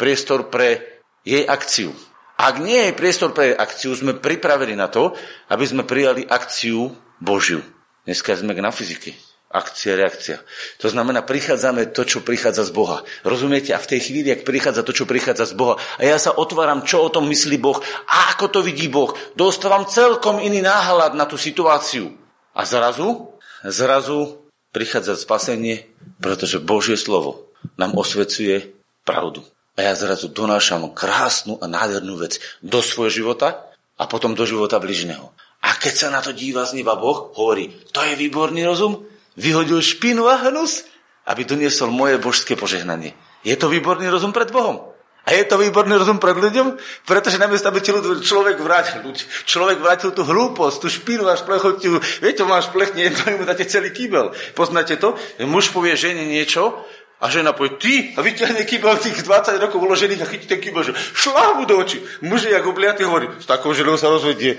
priestor 0.00 0.48
pre 0.48 0.80
jej 1.20 1.44
akciu. 1.44 1.92
Ak 2.40 2.56
nie 2.64 2.88
je 2.88 2.96
priestor 2.96 3.36
pre 3.36 3.52
akciu, 3.52 3.92
sme 3.92 4.16
pripravení 4.16 4.72
na 4.72 4.88
to, 4.88 5.12
aby 5.52 5.64
sme 5.68 5.84
prijali 5.84 6.24
akciu 6.24 6.96
Božiu. 7.20 7.60
Dneska 8.08 8.32
sme 8.32 8.56
na 8.56 8.72
fyzike 8.72 9.29
akcia, 9.50 9.98
reakcia. 9.98 10.38
To 10.78 10.86
znamená, 10.86 11.26
prichádzame 11.26 11.90
to, 11.90 12.06
čo 12.06 12.22
prichádza 12.22 12.70
z 12.70 12.72
Boha. 12.72 13.02
Rozumiete? 13.26 13.74
A 13.74 13.82
v 13.82 13.90
tej 13.90 14.00
chvíli, 14.06 14.30
ak 14.30 14.46
prichádza 14.46 14.86
to, 14.86 14.94
čo 14.94 15.10
prichádza 15.10 15.50
z 15.50 15.58
Boha, 15.58 15.74
a 15.98 16.02
ja 16.06 16.22
sa 16.22 16.30
otváram, 16.38 16.86
čo 16.86 17.02
o 17.02 17.10
tom 17.10 17.26
myslí 17.26 17.58
Boh, 17.58 17.82
a 18.06 18.38
ako 18.38 18.46
to 18.54 18.60
vidí 18.62 18.86
Boh, 18.86 19.10
dostávam 19.34 19.90
celkom 19.90 20.38
iný 20.38 20.62
náhľad 20.62 21.18
na 21.18 21.26
tú 21.26 21.34
situáciu. 21.34 22.14
A 22.54 22.62
zrazu, 22.62 23.34
zrazu 23.66 24.38
prichádza 24.70 25.18
spasenie, 25.18 25.90
pretože 26.22 26.62
Božie 26.62 26.94
slovo 26.94 27.50
nám 27.74 27.98
osvecuje 27.98 28.70
pravdu. 29.02 29.42
A 29.74 29.82
ja 29.82 29.98
zrazu 29.98 30.30
donášam 30.30 30.94
krásnu 30.94 31.58
a 31.58 31.66
nádhernú 31.66 32.14
vec 32.22 32.38
do 32.62 32.78
svojho 32.78 33.10
života 33.10 33.66
a 33.98 34.06
potom 34.06 34.38
do 34.38 34.46
života 34.46 34.78
bližného. 34.78 35.34
A 35.60 35.76
keď 35.76 35.94
sa 35.94 36.08
na 36.14 36.22
to 36.22 36.30
díva 36.30 36.64
z 36.64 36.78
neba 36.80 36.94
Boh, 36.96 37.34
hovorí, 37.34 37.74
to 37.90 38.00
je 38.00 38.14
výborný 38.16 38.64
rozum, 38.64 39.09
vyhodil 39.36 39.82
špinu 39.82 40.26
a 40.26 40.40
hnus, 40.48 40.86
aby 41.26 41.46
doniesol 41.46 41.92
moje 41.94 42.18
božské 42.18 42.56
požehnanie. 42.58 43.14
Je 43.46 43.54
to 43.56 43.70
výborný 43.70 44.10
rozum 44.10 44.34
pred 44.34 44.50
Bohom. 44.50 44.90
A 45.28 45.36
je 45.36 45.44
to 45.44 45.60
výborný 45.60 46.00
rozum 46.00 46.16
pred 46.16 46.32
ľuďom, 46.32 46.80
pretože 47.04 47.36
namiesto, 47.36 47.68
aby 47.68 47.84
človek 48.24 48.56
vrátil, 48.56 49.04
človek 49.44 49.78
vrátil 49.78 50.10
tú 50.16 50.24
hlúposť, 50.24 50.76
tú 50.80 50.88
špinu 50.88 51.28
a 51.28 51.36
šplechotiu. 51.36 52.00
Viete, 52.24 52.42
máš 52.48 52.72
plechne, 52.72 53.12
jedno 53.12 53.38
mu 53.38 53.44
dáte 53.44 53.68
celý 53.68 53.92
kýbel. 53.92 54.32
Poznáte 54.56 54.96
to? 54.96 55.14
Muž 55.44 55.70
povie 55.76 55.92
žene 55.94 56.24
niečo 56.24 56.82
a 57.20 57.28
žena 57.28 57.52
povie, 57.52 57.76
ty, 57.76 57.94
a 58.16 58.24
vyťahne 58.24 58.64
kýbel 58.64 58.96
tých 58.96 59.20
20 59.20 59.60
rokov 59.60 59.76
uložených 59.76 60.24
a 60.24 60.30
chytí 60.34 60.48
ten 60.48 60.56
kýbel, 60.56 60.88
že 60.88 60.96
šlávu 60.96 61.68
do 61.68 61.76
očí. 61.76 62.00
Muž 62.24 62.48
je 62.48 62.56
jak 62.56 62.64
obliatý 62.64 63.04
hovorí, 63.04 63.28
s 63.38 63.46
takou 63.46 63.76
ženou 63.76 64.00
sa 64.00 64.08
rozvedie. 64.08 64.56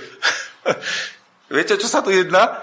Viete, 1.52 1.74
čo 1.82 1.90
sa 1.90 2.06
tu 2.06 2.14
jedná? 2.14 2.62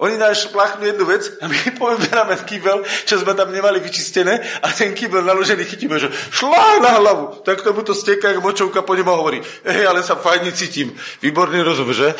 Oni 0.00 0.16
náš 0.16 0.48
plachnú 0.48 0.88
jednu 0.88 1.04
vec 1.04 1.28
a 1.40 1.44
my 1.44 1.56
povyberáme 1.80 2.32
kýbel, 2.48 2.80
čo 3.04 3.20
sme 3.20 3.36
tam 3.36 3.52
nemali 3.52 3.84
vyčistené 3.84 4.40
a 4.64 4.72
ten 4.72 4.96
kýbel 4.96 5.20
naložený 5.20 5.68
chytíme, 5.68 6.00
že 6.00 6.08
šlá 6.32 6.80
na 6.80 6.96
hlavu. 6.96 7.44
Tak 7.44 7.60
tomu 7.60 7.84
to 7.84 7.92
steká, 7.92 8.32
močovka 8.40 8.80
po 8.80 8.96
ňom 8.96 9.12
hovorí. 9.12 9.44
Hej, 9.68 9.84
ale 9.84 10.00
sa 10.00 10.16
fajne 10.16 10.56
cítim. 10.56 10.96
Výborný 11.20 11.60
rozum, 11.60 11.92
že? 11.92 12.16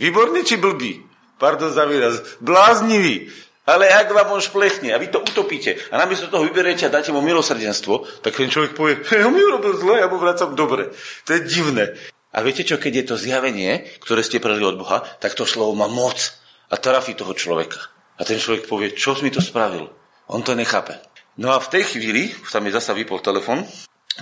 Výborný 0.00 0.48
či 0.48 0.56
blbý? 0.56 1.04
Pardon 1.36 1.68
za 1.68 1.84
výraz. 1.84 2.40
Bláznivý. 2.40 3.28
Ale 3.68 3.86
ak 3.86 4.16
vám 4.16 4.32
on 4.32 4.40
šplechne 4.40 4.88
a 4.90 4.98
vy 4.98 5.12
to 5.12 5.20
utopíte 5.20 5.76
a 5.92 6.00
namiesto 6.00 6.32
toho 6.32 6.48
vyberiete 6.48 6.88
a 6.88 6.90
dáte 6.90 7.12
mu 7.12 7.20
milosrdenstvo, 7.20 8.24
tak 8.24 8.32
ten 8.32 8.48
človek 8.48 8.72
povie, 8.72 8.96
on 9.28 9.36
mi 9.36 9.44
urobil 9.44 9.76
zle, 9.76 10.00
ja 10.00 10.08
mu 10.08 10.16
vracam 10.16 10.56
dobre. 10.56 10.88
To 11.28 11.36
je 11.36 11.44
divné. 11.44 11.92
A 12.32 12.40
viete 12.40 12.64
čo, 12.64 12.80
keď 12.80 12.92
je 12.96 13.04
to 13.12 13.16
zjavenie, 13.20 13.84
ktoré 14.00 14.24
ste 14.24 14.40
preli 14.40 14.64
od 14.64 14.80
Boha, 14.80 15.04
tak 15.20 15.36
to 15.36 15.44
slovo 15.44 15.76
má 15.76 15.86
moc. 15.86 16.39
A 16.70 16.74
trafí 16.78 17.18
toho 17.18 17.34
človeka. 17.34 17.82
A 18.16 18.22
ten 18.22 18.38
človek 18.38 18.70
povie, 18.70 18.94
čo 18.94 19.18
mi 19.20 19.34
to 19.34 19.42
spravil? 19.42 19.90
On 20.30 20.40
to 20.46 20.54
nechápe. 20.54 20.94
No 21.40 21.50
a 21.50 21.58
v 21.58 21.70
tej 21.72 21.96
chvíli, 21.96 22.30
sa 22.46 22.62
mi 22.62 22.70
zasa 22.70 22.94
vypol 22.94 23.18
telefon, 23.18 23.66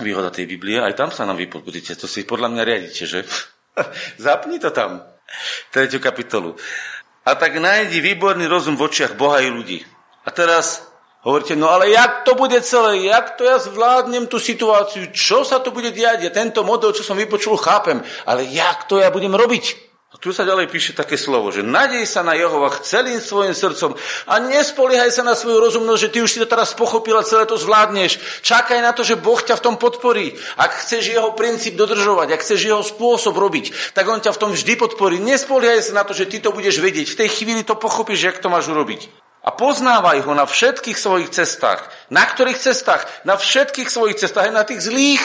výhoda 0.01 0.33
tej 0.33 0.49
Biblie, 0.49 0.81
aj 0.81 0.97
tam 0.97 1.09
sa 1.13 1.27
nám 1.27 1.37
vypol, 1.37 1.61
budete, 1.61 1.93
to 1.93 2.07
si 2.07 2.23
podľa 2.23 2.49
mňa 2.49 2.63
riadite, 2.63 3.03
že? 3.05 3.19
Zapni 4.25 4.57
to 4.57 4.71
tam, 4.71 5.03
tretiu 5.69 5.99
kapitolu. 5.99 6.55
A 7.27 7.35
tak 7.35 7.59
nájdi 7.59 8.01
výborný 8.01 8.47
rozum 8.49 8.79
v 8.79 8.89
očiach 8.89 9.19
Boha 9.19 9.43
i 9.43 9.51
ľudí. 9.51 9.83
A 10.25 10.31
teraz 10.33 10.89
Hovoríte, 11.19 11.51
no 11.59 11.67
ale 11.67 11.91
jak 11.91 12.23
to 12.23 12.31
bude 12.31 12.55
celé, 12.63 13.11
jak 13.11 13.35
to 13.35 13.43
ja 13.43 13.59
zvládnem 13.59 14.31
tú 14.31 14.39
situáciu, 14.39 15.11
čo 15.11 15.43
sa 15.43 15.59
to 15.59 15.75
bude 15.75 15.91
diať, 15.91 16.23
ja 16.23 16.31
tento 16.31 16.63
model, 16.63 16.95
čo 16.95 17.03
som 17.03 17.19
vypočul, 17.19 17.59
chápem, 17.59 17.99
ale 18.23 18.47
jak 18.47 18.87
to 18.87 19.03
ja 19.03 19.11
budem 19.11 19.35
robiť? 19.35 19.88
Tu 20.19 20.35
sa 20.35 20.43
ďalej 20.43 20.67
píše 20.67 20.91
také 20.91 21.15
slovo, 21.15 21.47
že 21.47 21.63
nadej 21.63 22.03
sa 22.03 22.27
na 22.27 22.35
Jehovach 22.35 22.83
celým 22.83 23.23
svojim 23.23 23.55
srdcom 23.55 23.95
a 24.27 24.35
nespoliehaj 24.43 25.15
sa 25.15 25.23
na 25.23 25.31
svoju 25.31 25.63
rozumnosť, 25.63 26.01
že 26.03 26.11
ty 26.11 26.19
už 26.19 26.31
si 26.35 26.43
to 26.43 26.47
teraz 26.51 26.75
pochopil 26.75 27.15
a 27.15 27.23
celé 27.23 27.47
to 27.47 27.55
zvládneš. 27.55 28.43
Čakaj 28.43 28.83
na 28.83 28.91
to, 28.91 29.07
že 29.07 29.15
Boh 29.15 29.39
ťa 29.39 29.55
v 29.55 29.63
tom 29.63 29.75
podporí. 29.79 30.35
Ak 30.59 30.75
chceš 30.83 31.15
jeho 31.15 31.31
princíp 31.39 31.79
dodržovať, 31.79 32.35
ak 32.35 32.43
chceš 32.43 32.67
jeho 32.67 32.83
spôsob 32.83 33.31
robiť, 33.39 33.95
tak 33.95 34.11
on 34.11 34.19
ťa 34.19 34.35
v 34.35 34.41
tom 34.43 34.51
vždy 34.51 34.75
podporí. 34.75 35.23
Nespoliehaj 35.23 35.87
sa 35.87 35.95
na 35.95 36.03
to, 36.03 36.11
že 36.11 36.27
ty 36.27 36.43
to 36.43 36.51
budeš 36.51 36.83
vedieť. 36.83 37.15
V 37.15 37.19
tej 37.23 37.29
chvíli 37.39 37.63
to 37.63 37.79
pochopíš, 37.79 38.19
jak 38.19 38.43
to 38.43 38.51
máš 38.51 38.67
urobiť. 38.67 39.07
A 39.47 39.55
poznávaj 39.55 40.27
ho 40.27 40.35
na 40.35 40.43
všetkých 40.43 40.99
svojich 40.99 41.31
cestách. 41.31 41.87
Na 42.11 42.27
ktorých 42.27 42.59
cestách? 42.59 43.07
Na 43.23 43.39
všetkých 43.39 43.87
svojich 43.87 44.19
cestách, 44.19 44.51
aj 44.51 44.55
na 44.59 44.67
tých 44.67 44.83
zlých, 44.83 45.23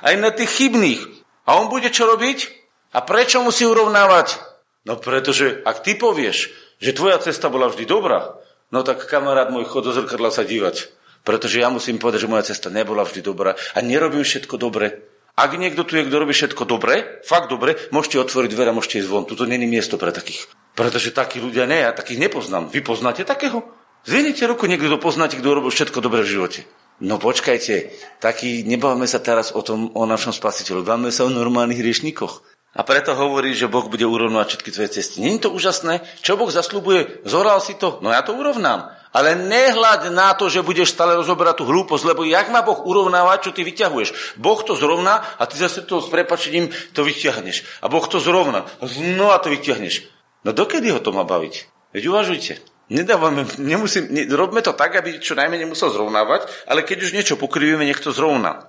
aj 0.00 0.16
na 0.16 0.32
tých 0.32 0.48
chybných. 0.48 1.04
A 1.44 1.60
on 1.60 1.68
bude 1.68 1.92
čo 1.92 2.08
robiť? 2.08 2.63
A 2.94 3.02
prečo 3.02 3.42
musí 3.42 3.66
urovnávať? 3.66 4.38
No 4.86 4.94
pretože 4.94 5.58
ak 5.66 5.82
ty 5.82 5.98
povieš, 5.98 6.54
že 6.78 6.94
tvoja 6.94 7.18
cesta 7.18 7.50
bola 7.50 7.66
vždy 7.66 7.90
dobrá, 7.90 8.38
no 8.70 8.86
tak 8.86 9.10
kamarát 9.10 9.50
môj, 9.50 9.66
chod 9.66 9.90
do 9.90 9.92
zrkadla 9.92 10.30
sa 10.30 10.46
dívať. 10.46 10.94
Pretože 11.26 11.58
ja 11.58 11.72
musím 11.72 11.98
povedať, 11.98 12.28
že 12.28 12.30
moja 12.30 12.46
cesta 12.46 12.68
nebola 12.70 13.02
vždy 13.02 13.24
dobrá 13.24 13.58
a 13.74 13.78
nerobím 13.82 14.22
všetko 14.22 14.60
dobre. 14.60 15.10
Ak 15.34 15.50
niekto 15.58 15.82
tu 15.82 15.98
je, 15.98 16.06
kto 16.06 16.22
robí 16.22 16.30
všetko 16.30 16.62
dobre, 16.62 17.18
fakt 17.26 17.50
dobre, 17.50 17.74
môžete 17.90 18.22
otvoriť 18.22 18.50
dvere 18.54 18.70
môžete 18.70 19.02
ísť 19.02 19.10
von. 19.10 19.26
Tuto 19.26 19.50
není 19.50 19.66
miesto 19.66 19.98
pre 19.98 20.14
takých. 20.14 20.46
Pretože 20.78 21.10
takí 21.10 21.42
ľudia 21.42 21.66
nie, 21.66 21.82
ja 21.82 21.90
takých 21.90 22.30
nepoznám. 22.30 22.70
Vy 22.70 22.86
poznáte 22.86 23.26
takého? 23.26 23.66
Zvinite 24.06 24.46
ruku, 24.46 24.70
niekto 24.70 24.86
kto 24.86 24.98
poznáte, 25.02 25.34
kto 25.40 25.58
robil 25.58 25.74
všetko 25.74 25.98
dobre 25.98 26.22
v 26.22 26.38
živote. 26.38 26.60
No 27.02 27.18
počkajte, 27.18 27.90
taký, 28.22 28.62
nebavme 28.62 29.10
sa 29.10 29.18
teraz 29.18 29.50
o 29.50 29.64
tom, 29.66 29.90
o 29.98 30.06
našom 30.06 30.30
spasiteľu, 30.30 30.86
bavme 30.86 31.10
sa 31.10 31.26
o 31.26 31.32
normálnych 31.32 31.82
riešníkoch. 31.82 32.53
A 32.74 32.82
preto 32.82 33.14
hovorí, 33.14 33.54
že 33.54 33.70
Boh 33.70 33.86
bude 33.86 34.02
urovnávať 34.02 34.58
všetky 34.58 34.70
tvoje 34.74 34.90
cesty. 34.98 35.22
Není 35.22 35.38
to 35.38 35.54
úžasné? 35.54 36.02
Čo 36.18 36.34
Boh 36.34 36.50
zaslúbuje? 36.50 37.22
Zoral 37.22 37.62
si 37.62 37.78
to? 37.78 38.02
No 38.02 38.10
ja 38.10 38.26
to 38.26 38.34
urovnám. 38.34 38.90
Ale 39.14 39.38
nehľad 39.38 40.10
na 40.10 40.34
to, 40.34 40.50
že 40.50 40.66
budeš 40.66 40.90
stále 40.90 41.14
rozoberať 41.14 41.62
tú 41.62 41.70
hlúposť, 41.70 42.02
lebo 42.02 42.26
jak 42.26 42.50
má 42.50 42.66
Boh 42.66 42.82
urovnávať, 42.82 43.46
čo 43.46 43.50
ty 43.54 43.62
vyťahuješ? 43.62 44.42
Boh 44.42 44.58
to 44.66 44.74
zrovná 44.74 45.22
a 45.38 45.46
ty 45.46 45.54
zase 45.54 45.86
to 45.86 46.02
s 46.02 46.10
prepačením 46.10 46.74
to 46.90 47.06
vyťahneš. 47.06 47.78
A 47.78 47.86
Boh 47.86 48.02
to 48.10 48.18
zrovná. 48.18 48.66
Znova 48.82 49.38
to 49.38 49.54
vyťahneš. 49.54 50.10
No 50.42 50.50
dokedy 50.50 50.90
ho 50.90 50.98
to 50.98 51.14
má 51.14 51.22
baviť? 51.22 51.70
Veď 51.94 52.10
uvažujte. 52.10 52.58
Nedávame, 52.90 53.48
nemusím, 53.62 54.12
ne, 54.12 54.28
robme 54.28 54.60
to 54.60 54.76
tak, 54.76 54.98
aby 54.98 55.16
čo 55.16 55.38
najmenej 55.38 55.64
musel 55.64 55.88
zrovnávať, 55.88 56.44
ale 56.68 56.84
keď 56.84 57.08
už 57.08 57.14
niečo 57.16 57.40
pokrivíme, 57.40 57.80
nech 57.80 58.02
to 58.02 58.12
zrovná. 58.12 58.68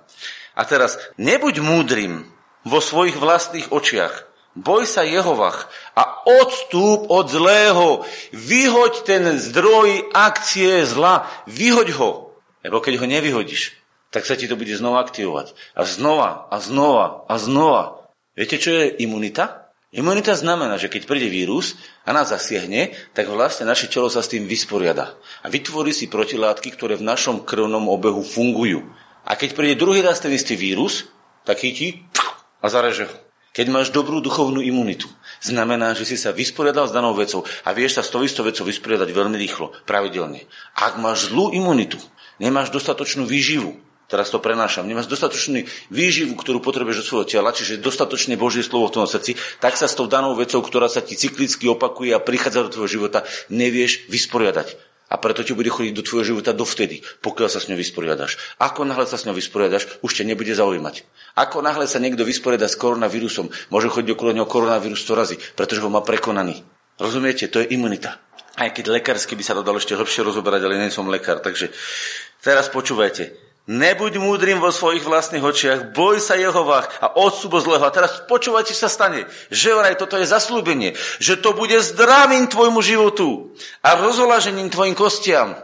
A 0.56 0.64
teraz, 0.64 0.96
nebuď 1.20 1.60
múdrym 1.60 2.24
vo 2.66 2.82
svojich 2.82 3.14
vlastných 3.14 3.70
očiach. 3.70 4.26
Boj 4.56 4.88
sa 4.88 5.04
Jehovach 5.04 5.68
a 5.94 6.26
odstúp 6.26 7.12
od 7.12 7.28
zlého. 7.28 8.02
Vyhoď 8.32 9.04
ten 9.04 9.36
zdroj 9.36 10.10
akcie 10.16 10.82
zla. 10.88 11.28
Vyhoď 11.46 11.92
ho. 12.00 12.34
Lebo 12.64 12.82
keď 12.82 12.98
ho 12.98 13.06
nevyhodíš, 13.06 13.76
tak 14.10 14.24
sa 14.24 14.34
ti 14.34 14.48
to 14.48 14.56
bude 14.56 14.72
znova 14.74 15.04
aktivovať. 15.04 15.52
A 15.76 15.84
znova, 15.84 16.48
a 16.48 16.56
znova, 16.58 17.28
a 17.28 17.34
znova. 17.36 18.10
Viete, 18.32 18.56
čo 18.56 18.72
je 18.72 18.96
imunita? 19.04 19.70
Imunita 19.92 20.34
znamená, 20.34 20.80
že 20.80 20.90
keď 20.90 21.04
príde 21.04 21.28
vírus 21.28 21.76
a 22.02 22.16
nás 22.16 22.32
zasiahne, 22.32 22.96
tak 23.12 23.30
vlastne 23.30 23.68
naše 23.68 23.92
telo 23.92 24.10
sa 24.10 24.24
s 24.24 24.32
tým 24.32 24.48
vysporiada. 24.48 25.14
A 25.44 25.52
vytvorí 25.52 25.92
si 25.92 26.10
protilátky, 26.10 26.74
ktoré 26.74 26.96
v 26.96 27.06
našom 27.06 27.44
krvnom 27.44 27.92
obehu 27.92 28.24
fungujú. 28.24 28.88
A 29.28 29.36
keď 29.36 29.52
príde 29.52 29.80
druhý 29.80 30.00
raz 30.00 30.18
ten 30.18 30.32
istý 30.32 30.56
vírus, 30.56 31.06
tak 31.46 31.62
chytí 31.62 32.08
a 32.60 32.66
zareže 32.68 33.08
ho. 33.08 33.16
Keď 33.56 33.72
máš 33.72 33.88
dobrú 33.88 34.20
duchovnú 34.20 34.60
imunitu, 34.60 35.08
znamená, 35.40 35.96
že 35.96 36.04
si 36.04 36.20
sa 36.20 36.28
vysporiadal 36.28 36.92
s 36.92 36.92
danou 36.92 37.16
vecou 37.16 37.40
a 37.64 37.72
vieš 37.72 37.96
sa 37.96 38.02
s 38.04 38.12
tou 38.12 38.20
istou 38.20 38.44
vecou 38.44 38.68
vysporiadať 38.68 39.08
veľmi 39.08 39.32
rýchlo, 39.40 39.72
pravidelne. 39.88 40.44
Ak 40.76 41.00
máš 41.00 41.32
zlú 41.32 41.48
imunitu, 41.56 41.96
nemáš 42.36 42.68
dostatočnú 42.68 43.24
výživu, 43.24 43.80
teraz 44.12 44.28
to 44.28 44.44
prenášam, 44.44 44.84
nemáš 44.84 45.08
dostatočnú 45.08 45.64
výživu, 45.88 46.36
ktorú 46.36 46.60
potrebuješ 46.60 47.00
od 47.00 47.08
svojho 47.08 47.26
tela, 47.32 47.48
čiže 47.56 47.80
dostatočne 47.80 48.36
Božie 48.36 48.60
slovo 48.60 48.92
v 48.92 49.00
tom 49.00 49.08
srdci, 49.08 49.40
tak 49.56 49.80
sa 49.80 49.88
s 49.88 49.96
tou 49.96 50.04
danou 50.04 50.36
vecou, 50.36 50.60
ktorá 50.60 50.92
sa 50.92 51.00
ti 51.00 51.16
cyklicky 51.16 51.64
opakuje 51.64 52.12
a 52.12 52.20
prichádza 52.20 52.68
do 52.68 52.72
tvojho 52.76 53.00
života, 53.00 53.24
nevieš 53.48 54.04
vysporiadať. 54.12 54.85
A 55.06 55.14
preto 55.22 55.46
ti 55.46 55.54
bude 55.54 55.70
chodiť 55.70 55.94
do 55.94 56.02
tvojho 56.02 56.34
života 56.34 56.50
dovtedy, 56.50 56.98
pokiaľ 57.22 57.46
sa 57.46 57.62
s 57.62 57.70
ňou 57.70 57.78
vysporiadaš. 57.78 58.58
Ako 58.58 58.82
náhle 58.82 59.06
sa 59.06 59.14
s 59.14 59.22
ňou 59.22 59.38
vysporiadaš, 59.38 60.02
už 60.02 60.10
ťa 60.18 60.26
nebude 60.26 60.50
zaujímať. 60.50 61.06
Ako 61.38 61.62
náhle 61.62 61.86
sa 61.86 62.02
niekto 62.02 62.26
vysporiada 62.26 62.66
s 62.66 62.74
koronavírusom, 62.74 63.46
môže 63.70 63.86
chodiť 63.86 64.18
okolo 64.18 64.34
neho 64.34 64.50
koronavírus 64.50 65.06
100 65.06 65.14
razy, 65.14 65.36
pretože 65.54 65.78
ho 65.78 65.90
má 65.92 66.02
prekonaný. 66.02 66.66
Rozumiete? 66.98 67.46
To 67.52 67.62
je 67.62 67.70
imunita. 67.70 68.18
Aj 68.56 68.72
keď 68.72 68.98
lekársky 68.98 69.36
by 69.36 69.44
sa 69.44 69.54
to 69.54 69.62
dalo 69.62 69.78
ešte 69.78 69.94
hlbšie 69.94 70.24
rozoberať, 70.26 70.64
ale 70.64 70.80
nie 70.80 70.90
som 70.90 71.06
lekár. 71.06 71.38
Takže 71.38 71.70
teraz 72.40 72.72
počúvajte. 72.72 73.45
Nebuď 73.66 74.22
múdrym 74.22 74.62
vo 74.62 74.70
svojich 74.70 75.02
vlastných 75.02 75.42
očiach, 75.42 75.90
boj 75.90 76.22
sa 76.22 76.38
Jehovách 76.38 76.86
a 77.02 77.18
odsubo 77.18 77.58
zlého. 77.58 77.82
A 77.82 77.90
teraz 77.90 78.22
počúvajte, 78.30 78.70
sa 78.70 78.86
stane. 78.86 79.26
Že 79.50 79.74
vraj 79.74 79.98
toto 79.98 80.14
je 80.14 80.22
zaslúbenie. 80.22 80.94
Že 81.18 81.42
to 81.42 81.50
bude 81.50 81.74
zdravím 81.82 82.46
tvojmu 82.46 82.78
životu 82.78 83.50
a 83.82 83.98
rozolažením 83.98 84.70
tvojim 84.70 84.94
kostiam. 84.94 85.58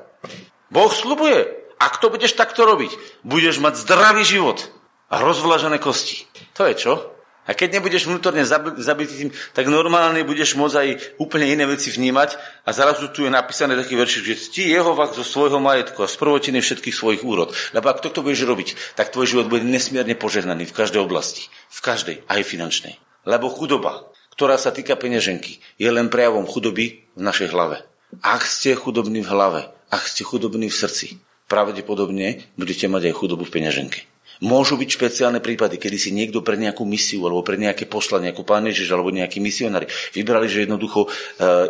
Boh 0.74 0.90
slubuje. 0.90 1.46
Ak 1.78 2.02
to 2.02 2.10
budeš 2.10 2.34
takto 2.34 2.66
robiť, 2.66 2.90
budeš 3.22 3.62
mať 3.62 3.78
zdravý 3.86 4.26
život 4.26 4.58
a 5.06 5.22
rozvlažené 5.22 5.78
kosti. 5.78 6.26
To 6.58 6.66
je 6.66 6.74
čo? 6.74 6.92
A 7.42 7.58
keď 7.58 7.82
nebudeš 7.82 8.06
vnútorne 8.06 8.46
zabitý 8.78 9.14
tým, 9.18 9.30
tak 9.50 9.66
normálne 9.66 10.22
budeš 10.22 10.54
môcť 10.54 10.76
aj 10.78 10.88
úplne 11.18 11.50
iné 11.50 11.66
veci 11.66 11.90
vnímať 11.90 12.38
a 12.62 12.70
zrazu 12.70 13.10
tu 13.10 13.26
je 13.26 13.34
napísané 13.34 13.74
taký 13.74 13.98
verš, 13.98 14.22
že 14.22 14.38
cti 14.38 14.70
Jehova 14.70 15.10
zo 15.10 15.26
svojho 15.26 15.58
majetku 15.58 16.06
a 16.06 16.10
z 16.10 16.22
prvotiny 16.22 16.62
všetkých 16.62 16.94
svojich 16.94 17.26
úrod. 17.26 17.50
Lebo 17.74 17.90
ak 17.90 17.98
toto 17.98 18.22
budeš 18.22 18.46
robiť, 18.46 18.94
tak 18.94 19.10
tvoj 19.10 19.26
život 19.26 19.50
bude 19.50 19.66
nesmierne 19.66 20.14
požehnaný 20.14 20.70
v 20.70 20.76
každej 20.76 21.02
oblasti. 21.02 21.50
V 21.66 21.82
každej, 21.82 22.22
aj 22.30 22.46
finančnej. 22.46 22.94
Lebo 23.26 23.50
chudoba, 23.50 24.06
ktorá 24.38 24.54
sa 24.54 24.70
týka 24.70 24.94
peňaženky, 24.94 25.58
je 25.82 25.90
len 25.90 26.14
prejavom 26.14 26.46
chudoby 26.46 27.10
v 27.18 27.22
našej 27.26 27.50
hlave. 27.50 27.82
Ak 28.22 28.46
ste 28.46 28.78
chudobní 28.78 29.18
v 29.18 29.30
hlave, 29.34 29.60
ak 29.90 30.06
ste 30.06 30.22
chudobní 30.22 30.70
v 30.70 30.78
srdci, 30.78 31.18
pravdepodobne 31.50 32.46
budete 32.54 32.86
mať 32.86 33.10
aj 33.10 33.14
chudobu 33.18 33.50
v 33.50 33.54
peňaženke. 33.58 34.11
Môžu 34.42 34.74
byť 34.74 34.98
špeciálne 34.98 35.38
prípady, 35.38 35.78
kedy 35.78 35.94
si 36.02 36.10
niekto 36.10 36.42
pre 36.42 36.58
nejakú 36.58 36.82
misiu 36.82 37.22
alebo 37.30 37.46
pre 37.46 37.54
nejaké 37.54 37.86
poslanie, 37.86 38.34
ako 38.34 38.42
pán 38.42 38.66
Ježiš 38.66 38.90
alebo 38.90 39.14
nejakí 39.14 39.38
misionári, 39.38 39.86
vybrali, 40.10 40.50
že 40.50 40.66
jednoducho 40.66 41.06
e, 41.06 41.08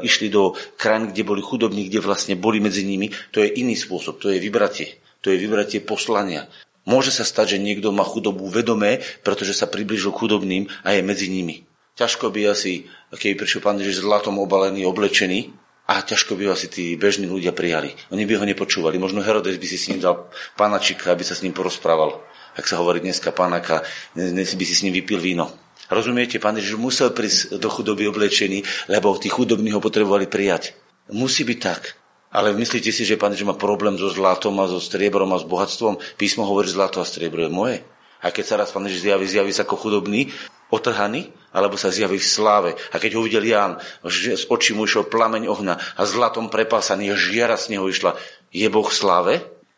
išli 0.09 0.33
do 0.33 0.57
krajín, 0.81 1.13
kde 1.13 1.21
boli 1.21 1.45
chudobní, 1.45 1.93
kde 1.93 2.01
vlastne 2.01 2.33
boli 2.33 2.65
medzi 2.65 2.89
nimi. 2.89 3.13
To 3.37 3.45
je 3.45 3.53
iný 3.61 3.77
spôsob, 3.77 4.25
to 4.25 4.33
je 4.33 4.41
vybratie. 4.41 4.97
To 5.21 5.29
je 5.29 5.37
vybratie 5.37 5.85
poslania. 5.85 6.49
Môže 6.89 7.13
sa 7.13 7.29
stať, 7.29 7.61
že 7.61 7.63
niekto 7.63 7.93
má 7.93 8.09
chudobu 8.09 8.49
vedomé, 8.49 9.05
pretože 9.21 9.53
sa 9.53 9.69
približil 9.69 10.09
k 10.09 10.25
chudobným 10.25 10.65
a 10.81 10.97
je 10.97 11.05
medzi 11.05 11.29
nimi. 11.29 11.69
Ťažko 12.01 12.33
by 12.33 12.57
asi, 12.57 12.89
keď 13.13 13.37
prišiel 13.37 13.61
pán 13.61 13.77
Ježiš 13.85 14.01
zlatom 14.01 14.41
obalený, 14.41 14.89
oblečený, 14.89 15.53
a 15.93 16.01
ťažko 16.01 16.41
by 16.41 16.49
ho 16.49 16.57
asi 16.57 16.73
tí 16.73 16.97
bežní 16.97 17.29
ľudia 17.29 17.53
prijali. 17.53 17.93
Oni 18.15 18.25
by 18.25 18.41
ho 18.41 18.49
nepočúvali. 18.49 18.97
Možno 18.97 19.21
Herodes 19.21 19.61
by 19.61 19.67
si 19.69 19.77
s 19.77 19.93
ním 19.93 20.01
dal 20.01 20.31
pánačika, 20.57 21.13
aby 21.13 21.21
sa 21.21 21.37
s 21.37 21.45
ním 21.45 21.53
porozprával 21.53 22.23
ak 22.57 22.65
sa 22.69 22.81
hovorí 22.81 23.01
dneska 23.01 23.33
pának 23.33 23.65
a 23.73 23.79
dnes 24.13 24.53
by 24.53 24.65
si 24.65 24.75
s 24.77 24.85
ním 24.85 24.93
vypil 24.97 25.21
víno. 25.21 25.49
Rozumiete, 25.93 26.41
pán 26.41 26.57
Ježiš 26.57 26.81
musel 26.81 27.13
prísť 27.13 27.61
do 27.61 27.69
chudoby 27.69 28.09
oblečený, 28.09 28.89
lebo 28.89 29.13
tí 29.21 29.29
chudobní 29.29 29.77
ho 29.77 29.81
potrebovali 29.81 30.25
prijať. 30.25 30.73
Musí 31.13 31.45
byť 31.45 31.59
tak. 31.61 32.01
Ale 32.33 32.57
myslíte 32.57 32.89
si, 32.89 33.05
že 33.05 33.21
pán 33.21 33.37
Ježiš 33.37 33.45
má 33.45 33.57
problém 33.61 34.01
so 34.01 34.09
zlatom 34.09 34.57
a 34.61 34.65
so 34.65 34.81
striebrom 34.81 35.29
a 35.37 35.41
s 35.41 35.45
bohatstvom? 35.45 36.01
Písmo 36.17 36.49
hovorí, 36.49 36.65
že 36.65 36.81
zlato 36.81 36.97
a 36.97 37.05
striebro 37.05 37.45
je 37.45 37.53
moje. 37.53 37.77
A 38.25 38.33
keď 38.33 38.45
sa 38.47 38.55
raz 38.57 38.73
pán 38.73 38.89
Ježiš 38.89 39.05
zjaví, 39.05 39.27
zjaví 39.29 39.53
sa 39.53 39.69
ako 39.69 39.77
chudobný, 39.77 40.33
otrhaný, 40.73 41.29
alebo 41.53 41.77
sa 41.77 41.93
zjaví 41.93 42.17
v 42.17 42.25
sláve. 42.25 42.71
A 42.89 42.97
keď 42.97 43.21
ho 43.21 43.27
videl 43.27 43.45
Ján, 43.45 43.77
že 44.09 44.33
z 44.41 44.49
očí 44.49 44.73
mu 44.73 44.89
išiel 44.89 45.05
plameň 45.13 45.45
ohna 45.45 45.77
a 45.77 46.03
zlatom 46.09 46.49
prepásaný, 46.49 47.13
žiara 47.13 47.61
z 47.61 47.77
neho 47.77 47.85
išla. 47.85 48.17
Je 48.49 48.65
Boh 48.73 48.89
v 48.89 48.97
sláve? 48.97 49.35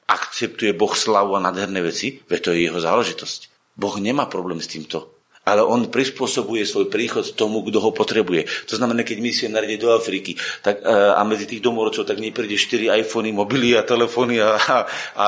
Akceptuje 0.08 0.76
Boh 0.76 0.92
slavu 0.92 1.36
a 1.36 1.44
nádherné 1.44 1.80
veci, 1.80 2.20
veď 2.28 2.40
to 2.40 2.50
je 2.52 2.60
jeho 2.68 2.80
záležitosť. 2.80 3.40
Boh 3.74 3.96
nemá 3.98 4.30
problém 4.30 4.62
s 4.62 4.70
týmto. 4.70 5.14
ale 5.44 5.60
on 5.60 5.92
prispôsobuje 5.92 6.64
svoj 6.64 6.88
príchod 6.88 7.20
tomu, 7.36 7.60
kto 7.68 7.76
ho 7.76 7.92
potrebuje. 7.92 8.48
To 8.64 8.80
znamená, 8.80 9.04
keď 9.04 9.20
misionár 9.20 9.68
ide 9.68 9.76
do 9.76 9.92
Afriky 9.92 10.40
tak, 10.64 10.80
e, 10.80 10.88
a 10.88 11.20
medzi 11.20 11.44
tých 11.44 11.60
domorodcov, 11.60 12.08
tak 12.08 12.16
nepríde 12.16 12.56
4 12.56 12.88
iPhony, 13.04 13.28
mobily 13.36 13.76
a 13.76 13.84
telefóny 13.84 14.40
a, 14.40 14.56
a, 14.56 14.76
a 15.20 15.26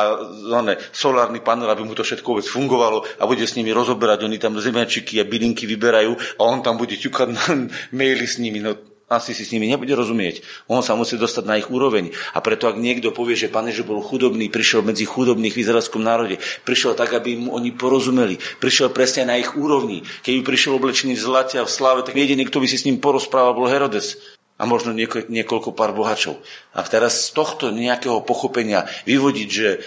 ne, 0.64 0.80
solárny 0.88 1.44
panel, 1.44 1.68
aby 1.68 1.84
mu 1.84 1.92
to 1.92 2.00
všetko 2.00 2.32
vôbec 2.32 2.48
fungovalo 2.48 3.04
a 3.20 3.28
bude 3.28 3.44
s 3.44 3.60
nimi 3.60 3.76
rozoberať. 3.76 4.24
Oni 4.24 4.40
tam 4.40 4.56
zemiačiky 4.56 5.20
a 5.20 5.28
bylinky 5.28 5.68
vyberajú 5.68 6.40
a 6.40 6.42
on 6.48 6.64
tam 6.64 6.80
bude 6.80 6.96
ťukať 6.96 7.28
na 7.28 7.44
maily 8.00 8.24
s 8.24 8.40
nimi. 8.40 8.64
No, 8.64 8.95
asi 9.06 9.38
si 9.38 9.46
s 9.46 9.54
nimi 9.54 9.70
nebude 9.70 9.94
rozumieť. 9.94 10.42
On 10.66 10.82
sa 10.82 10.98
musí 10.98 11.14
dostať 11.14 11.44
na 11.46 11.54
ich 11.62 11.70
úroveň. 11.70 12.10
A 12.34 12.42
preto, 12.42 12.66
ak 12.66 12.74
niekto 12.74 13.14
povie, 13.14 13.38
že 13.38 13.46
pán 13.46 13.70
že 13.70 13.86
bol 13.86 14.02
chudobný, 14.02 14.50
prišiel 14.50 14.82
medzi 14.82 15.06
chudobných 15.06 15.54
v 15.54 15.62
izraelskom 15.62 16.02
národe, 16.02 16.42
prišiel 16.66 16.98
tak, 16.98 17.14
aby 17.14 17.38
mu 17.38 17.54
oni 17.54 17.70
porozumeli, 17.70 18.38
prišiel 18.58 18.90
presne 18.90 19.30
na 19.30 19.38
ich 19.38 19.54
úrovni. 19.54 20.02
Keď 20.26 20.32
by 20.38 20.42
prišiel 20.42 20.72
oblečený 20.74 21.14
v 21.14 21.22
zlate 21.22 21.56
a 21.62 21.64
v 21.66 21.70
sláve, 21.70 22.02
tak 22.02 22.18
jediný, 22.18 22.46
kto 22.50 22.58
by 22.58 22.66
si 22.66 22.82
s 22.82 22.86
ním 22.86 22.98
porozprával, 22.98 23.54
bol 23.54 23.70
Herodes 23.70 24.18
a 24.56 24.64
možno 24.64 24.96
niekoľko, 24.96 25.28
niekoľko 25.28 25.70
pár 25.76 25.92
bohačov. 25.92 26.40
A 26.72 26.80
teraz 26.88 27.28
z 27.28 27.36
tohto 27.36 27.68
nejakého 27.68 28.24
pochopenia 28.24 28.88
vyvodiť, 29.04 29.48
že 29.52 29.68
e, 29.68 29.78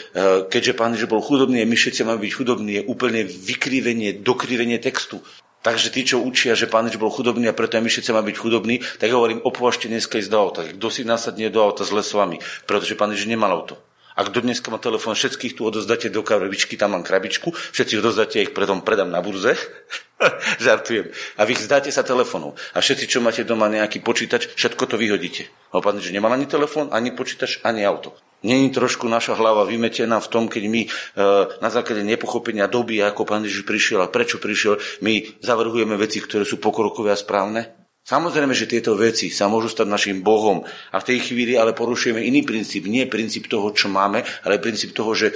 keďže 0.45 0.73
pán 0.77 0.93
že 0.93 1.10
bol 1.10 1.25
chudobný 1.25 1.65
a 1.65 1.69
my 1.69 1.73
všetci 1.73 2.05
máme 2.05 2.21
byť 2.21 2.34
chudobní, 2.38 2.71
je 2.79 2.84
úplne 2.86 3.25
vykrivenie, 3.25 4.21
dokrivenie 4.21 4.77
textu. 4.77 5.19
Takže 5.60 5.91
tí, 5.91 6.08
čo 6.08 6.24
učia, 6.24 6.56
že 6.56 6.72
pán 6.72 6.88
bol 6.95 7.12
chudobný 7.12 7.52
a 7.52 7.58
preto 7.58 7.76
aj 7.76 7.84
my 7.84 7.91
všetci 7.91 8.12
byť 8.15 8.36
chudobní, 8.39 8.80
tak 8.95 9.12
hovorím, 9.12 9.43
opovažte 9.43 9.91
dneska 9.91 10.15
ísť 10.24 10.32
do 10.32 10.39
auta. 10.39 10.63
Kto 10.63 10.88
si 10.88 11.04
nasadne 11.04 11.52
do 11.52 11.60
auta 11.60 11.84
s 11.84 11.91
vami, 12.15 12.39
pretože 12.63 12.95
pán 12.95 13.12
Ježiš 13.12 13.28
nemal 13.28 13.52
auto. 13.52 13.76
Ak 14.19 14.36
do 14.36 14.43
dneska 14.43 14.67
má 14.67 14.75
telefón, 14.84 15.15
všetkých 15.15 15.55
tu 15.55 15.63
odozdáte 15.63 16.12
do 16.12 16.19
krabičky, 16.19 16.75
tam 16.75 16.91
mám 16.91 17.08
krabičku, 17.08 17.55
všetci 17.55 18.03
odozdáte, 18.03 18.43
ich 18.43 18.51
predom 18.51 18.84
predám 18.84 19.08
na 19.08 19.23
burze. 19.23 19.55
Žartujem. 20.60 21.08
A 21.39 21.47
vy 21.47 21.55
zdáte 21.55 21.88
sa 21.88 22.03
telefónu. 22.03 22.51
A 22.75 22.84
všetci, 22.84 23.08
čo 23.08 23.23
máte 23.23 23.47
doma 23.47 23.71
nejaký 23.71 24.03
počítač, 24.03 24.51
všetko 24.60 24.91
to 24.91 24.99
vyhodíte. 24.99 25.47
A 25.71 25.79
pán 25.79 26.03
Ježiš 26.03 26.12
nemal 26.12 26.36
ani 26.36 26.51
telefón, 26.51 26.91
ani 26.91 27.15
počítač, 27.15 27.63
ani 27.63 27.88
auto. 27.88 28.12
Není 28.43 28.75
trošku 28.75 29.08
naša 29.08 29.39
hlava 29.39 29.63
vymetená 29.63 30.19
v 30.19 30.27
tom, 30.27 30.51
keď 30.51 30.63
my 30.67 30.82
e, 30.84 30.89
na 31.63 31.69
základe 31.71 32.03
nepochopenia 32.03 32.67
doby, 32.67 32.99
ako 32.99 33.23
pán 33.23 33.47
Ježiš 33.47 33.63
prišiel 33.63 34.03
a 34.03 34.12
prečo 34.12 34.36
prišiel, 34.36 34.84
my 34.99 35.39
zavrhujeme 35.39 35.95
veci, 35.95 36.19
ktoré 36.19 36.43
sú 36.43 36.60
pokrokové 36.60 37.15
a 37.15 37.19
správne? 37.19 37.79
Samozrejme, 38.05 38.57
že 38.57 38.65
tieto 38.65 38.97
veci 38.97 39.29
sa 39.29 39.45
môžu 39.45 39.69
stať 39.69 39.85
našim 39.85 40.17
Bohom 40.25 40.65
a 40.65 40.97
v 40.97 41.07
tej 41.13 41.29
chvíli 41.29 41.53
ale 41.53 41.77
porušujeme 41.77 42.23
iný 42.25 42.41
princíp. 42.41 42.89
Nie 42.89 43.05
princíp 43.05 43.45
toho, 43.45 43.69
čo 43.69 43.85
máme, 43.91 44.25
ale 44.47 44.57
princíp 44.57 44.97
toho, 44.97 45.13
že 45.13 45.29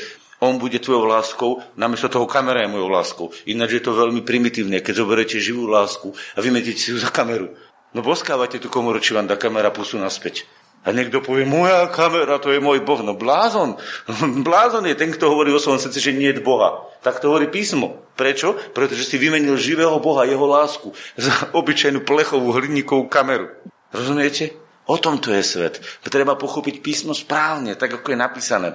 on 0.43 0.59
bude 0.59 0.75
tvojou 0.83 1.07
láskou, 1.07 1.63
namiesto 1.79 2.11
toho 2.11 2.27
kamera 2.27 2.67
je 2.67 2.73
mojou 2.75 2.89
láskou. 2.91 3.25
Ináč 3.47 3.79
je 3.79 3.83
to 3.87 3.95
veľmi 3.95 4.27
primitívne, 4.27 4.83
keď 4.83 4.93
zoberiete 4.99 5.39
živú 5.39 5.71
lásku 5.71 6.11
a 6.35 6.39
vymetíte 6.43 6.81
si 6.83 6.91
ju 6.91 6.99
za 6.99 7.13
kameru. 7.15 7.55
No 7.95 8.03
boskávate 8.03 8.59
tú 8.59 8.67
komoru, 8.67 8.99
či 8.99 9.15
vám 9.15 9.29
dá 9.29 9.39
kamera 9.39 9.71
pusu 9.71 9.95
naspäť. 9.95 10.43
A 10.83 10.91
niekto 10.91 11.23
povie, 11.23 11.47
moja 11.47 11.87
kamera, 11.87 12.43
to 12.43 12.51
je 12.51 12.59
môj 12.59 12.83
Boh. 12.83 12.99
No 12.99 13.15
blázon. 13.15 13.79
Blázon 14.47 14.83
je 14.83 14.99
ten, 14.99 15.15
kto 15.15 15.31
hovorí 15.31 15.55
o 15.55 15.61
svojom 15.61 15.79
srdci, 15.79 16.11
že 16.11 16.11
nie 16.11 16.27
je 16.35 16.43
Boha. 16.43 16.83
Tak 16.99 17.23
to 17.23 17.31
hovorí 17.31 17.47
písmo. 17.47 18.03
Prečo? 18.19 18.59
Pretože 18.75 19.07
si 19.07 19.15
vymenil 19.15 19.55
živého 19.55 19.95
Boha, 20.03 20.27
jeho 20.27 20.43
lásku, 20.43 20.91
za 21.15 21.55
obyčajnú 21.55 22.03
plechovú 22.03 22.51
hliníkovú 22.51 23.07
kameru. 23.07 23.47
Rozumiete? 23.95 24.59
O 24.83 24.99
tom 24.99 25.23
to 25.23 25.31
je 25.31 25.39
svet. 25.39 25.79
Treba 26.03 26.35
pochopiť 26.35 26.83
písmo 26.83 27.15
správne, 27.15 27.79
tak 27.79 28.03
ako 28.03 28.11
je 28.11 28.19
napísané. 28.19 28.69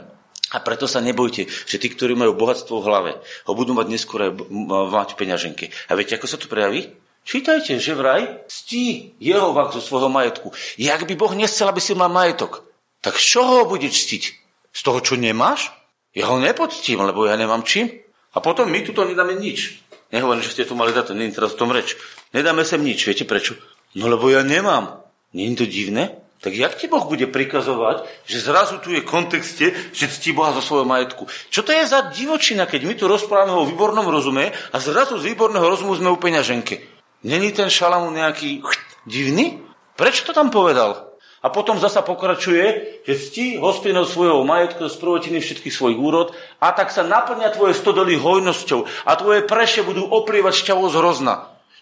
A 0.48 0.64
preto 0.64 0.88
sa 0.88 1.04
nebojte, 1.04 1.44
že 1.44 1.76
tí, 1.76 1.92
ktorí 1.92 2.16
majú 2.16 2.32
bohatstvo 2.32 2.80
v 2.80 2.86
hlave, 2.88 3.12
ho 3.20 3.52
budú 3.52 3.76
mať 3.76 3.86
neskôr 3.92 4.32
mať 4.88 5.12
v 5.12 5.18
peňaženke. 5.20 5.64
A 5.68 5.92
viete, 5.92 6.16
ako 6.16 6.24
sa 6.24 6.40
to 6.40 6.48
prejaví? 6.48 6.88
Čítajte, 7.28 7.76
že 7.76 7.92
vraj 7.92 8.48
ctí 8.48 9.12
Jehova 9.20 9.68
zo 9.68 9.84
svojho 9.84 10.08
majetku. 10.08 10.48
Jak 10.80 11.04
by 11.04 11.12
Boh 11.12 11.36
nechcel, 11.36 11.68
aby 11.68 11.76
si 11.76 11.92
mal 11.92 12.08
majetok? 12.08 12.64
Tak 13.04 13.20
z 13.20 13.36
čoho 13.36 13.52
ho 13.60 13.64
budeš 13.68 14.08
ctiť? 14.08 14.22
Z 14.72 14.80
toho, 14.80 15.04
čo 15.04 15.20
nemáš? 15.20 15.68
Ja 16.16 16.32
ho 16.32 16.40
nepoctím, 16.40 17.04
lebo 17.04 17.28
ja 17.28 17.36
nemám 17.36 17.68
čím. 17.68 17.92
A 18.32 18.40
potom 18.40 18.72
my 18.72 18.80
tu 18.80 18.96
to 18.96 19.04
nedáme 19.04 19.36
nič. 19.36 19.84
Nehovorím, 20.08 20.40
že 20.40 20.56
ste 20.56 20.64
tu 20.64 20.72
mali 20.72 20.96
dať, 20.96 21.12
je 21.12 21.36
teraz 21.36 21.52
o 21.52 21.60
tom 21.60 21.68
reč. 21.68 22.00
Nedáme 22.32 22.64
sem 22.64 22.80
nič, 22.80 23.04
viete 23.04 23.28
prečo? 23.28 23.60
No 23.92 24.08
lebo 24.08 24.32
ja 24.32 24.40
nemám. 24.40 25.04
Je 25.36 25.52
to 25.52 25.68
divné? 25.68 26.24
Tak 26.40 26.56
jak 26.56 26.80
ti 26.80 26.88
Boh 26.88 27.04
bude 27.04 27.28
prikazovať, 27.28 28.08
že 28.24 28.40
zrazu 28.40 28.80
tu 28.80 28.88
je 28.88 29.04
kontexte, 29.04 29.92
že 29.92 30.08
ctí 30.08 30.32
Boha 30.32 30.56
zo 30.56 30.64
svojho 30.64 30.88
majetku? 30.88 31.28
Čo 31.52 31.60
to 31.60 31.76
je 31.76 31.84
za 31.84 32.08
divočina, 32.08 32.64
keď 32.64 32.88
my 32.88 32.94
tu 32.96 33.04
rozprávame 33.04 33.52
o 33.52 33.68
výbornom 33.68 34.08
rozume 34.08 34.48
a 34.72 34.76
zrazu 34.80 35.20
z 35.20 35.36
výborného 35.36 35.68
rozumu 35.68 35.92
sme 35.92 36.08
u 36.08 36.16
peňaženke? 36.16 36.97
Není 37.24 37.50
ten 37.50 37.66
Šalamún 37.66 38.14
nejaký 38.14 38.62
divný? 39.02 39.58
Prečo 39.98 40.22
to 40.22 40.30
tam 40.30 40.54
povedal? 40.54 41.08
A 41.38 41.54
potom 41.54 41.78
zasa 41.78 42.02
pokračuje, 42.02 42.98
že 43.06 43.14
cti 43.14 43.46
hospodinov 43.62 44.10
svojho 44.10 44.42
majetku 44.42 44.90
z 44.90 44.98
prvotiny 44.98 45.38
všetkých 45.38 45.74
svojich 45.74 45.98
úrod 45.98 46.34
a 46.58 46.74
tak 46.74 46.90
sa 46.90 47.06
naplňa 47.06 47.54
tvoje 47.54 47.78
stodoly 47.78 48.18
hojnosťou 48.18 49.06
a 49.06 49.12
tvoje 49.14 49.46
preše 49.46 49.86
budú 49.86 50.02
oprievať 50.02 50.66
šťavou 50.66 50.90
z 50.90 50.98
hrozna. 50.98 51.34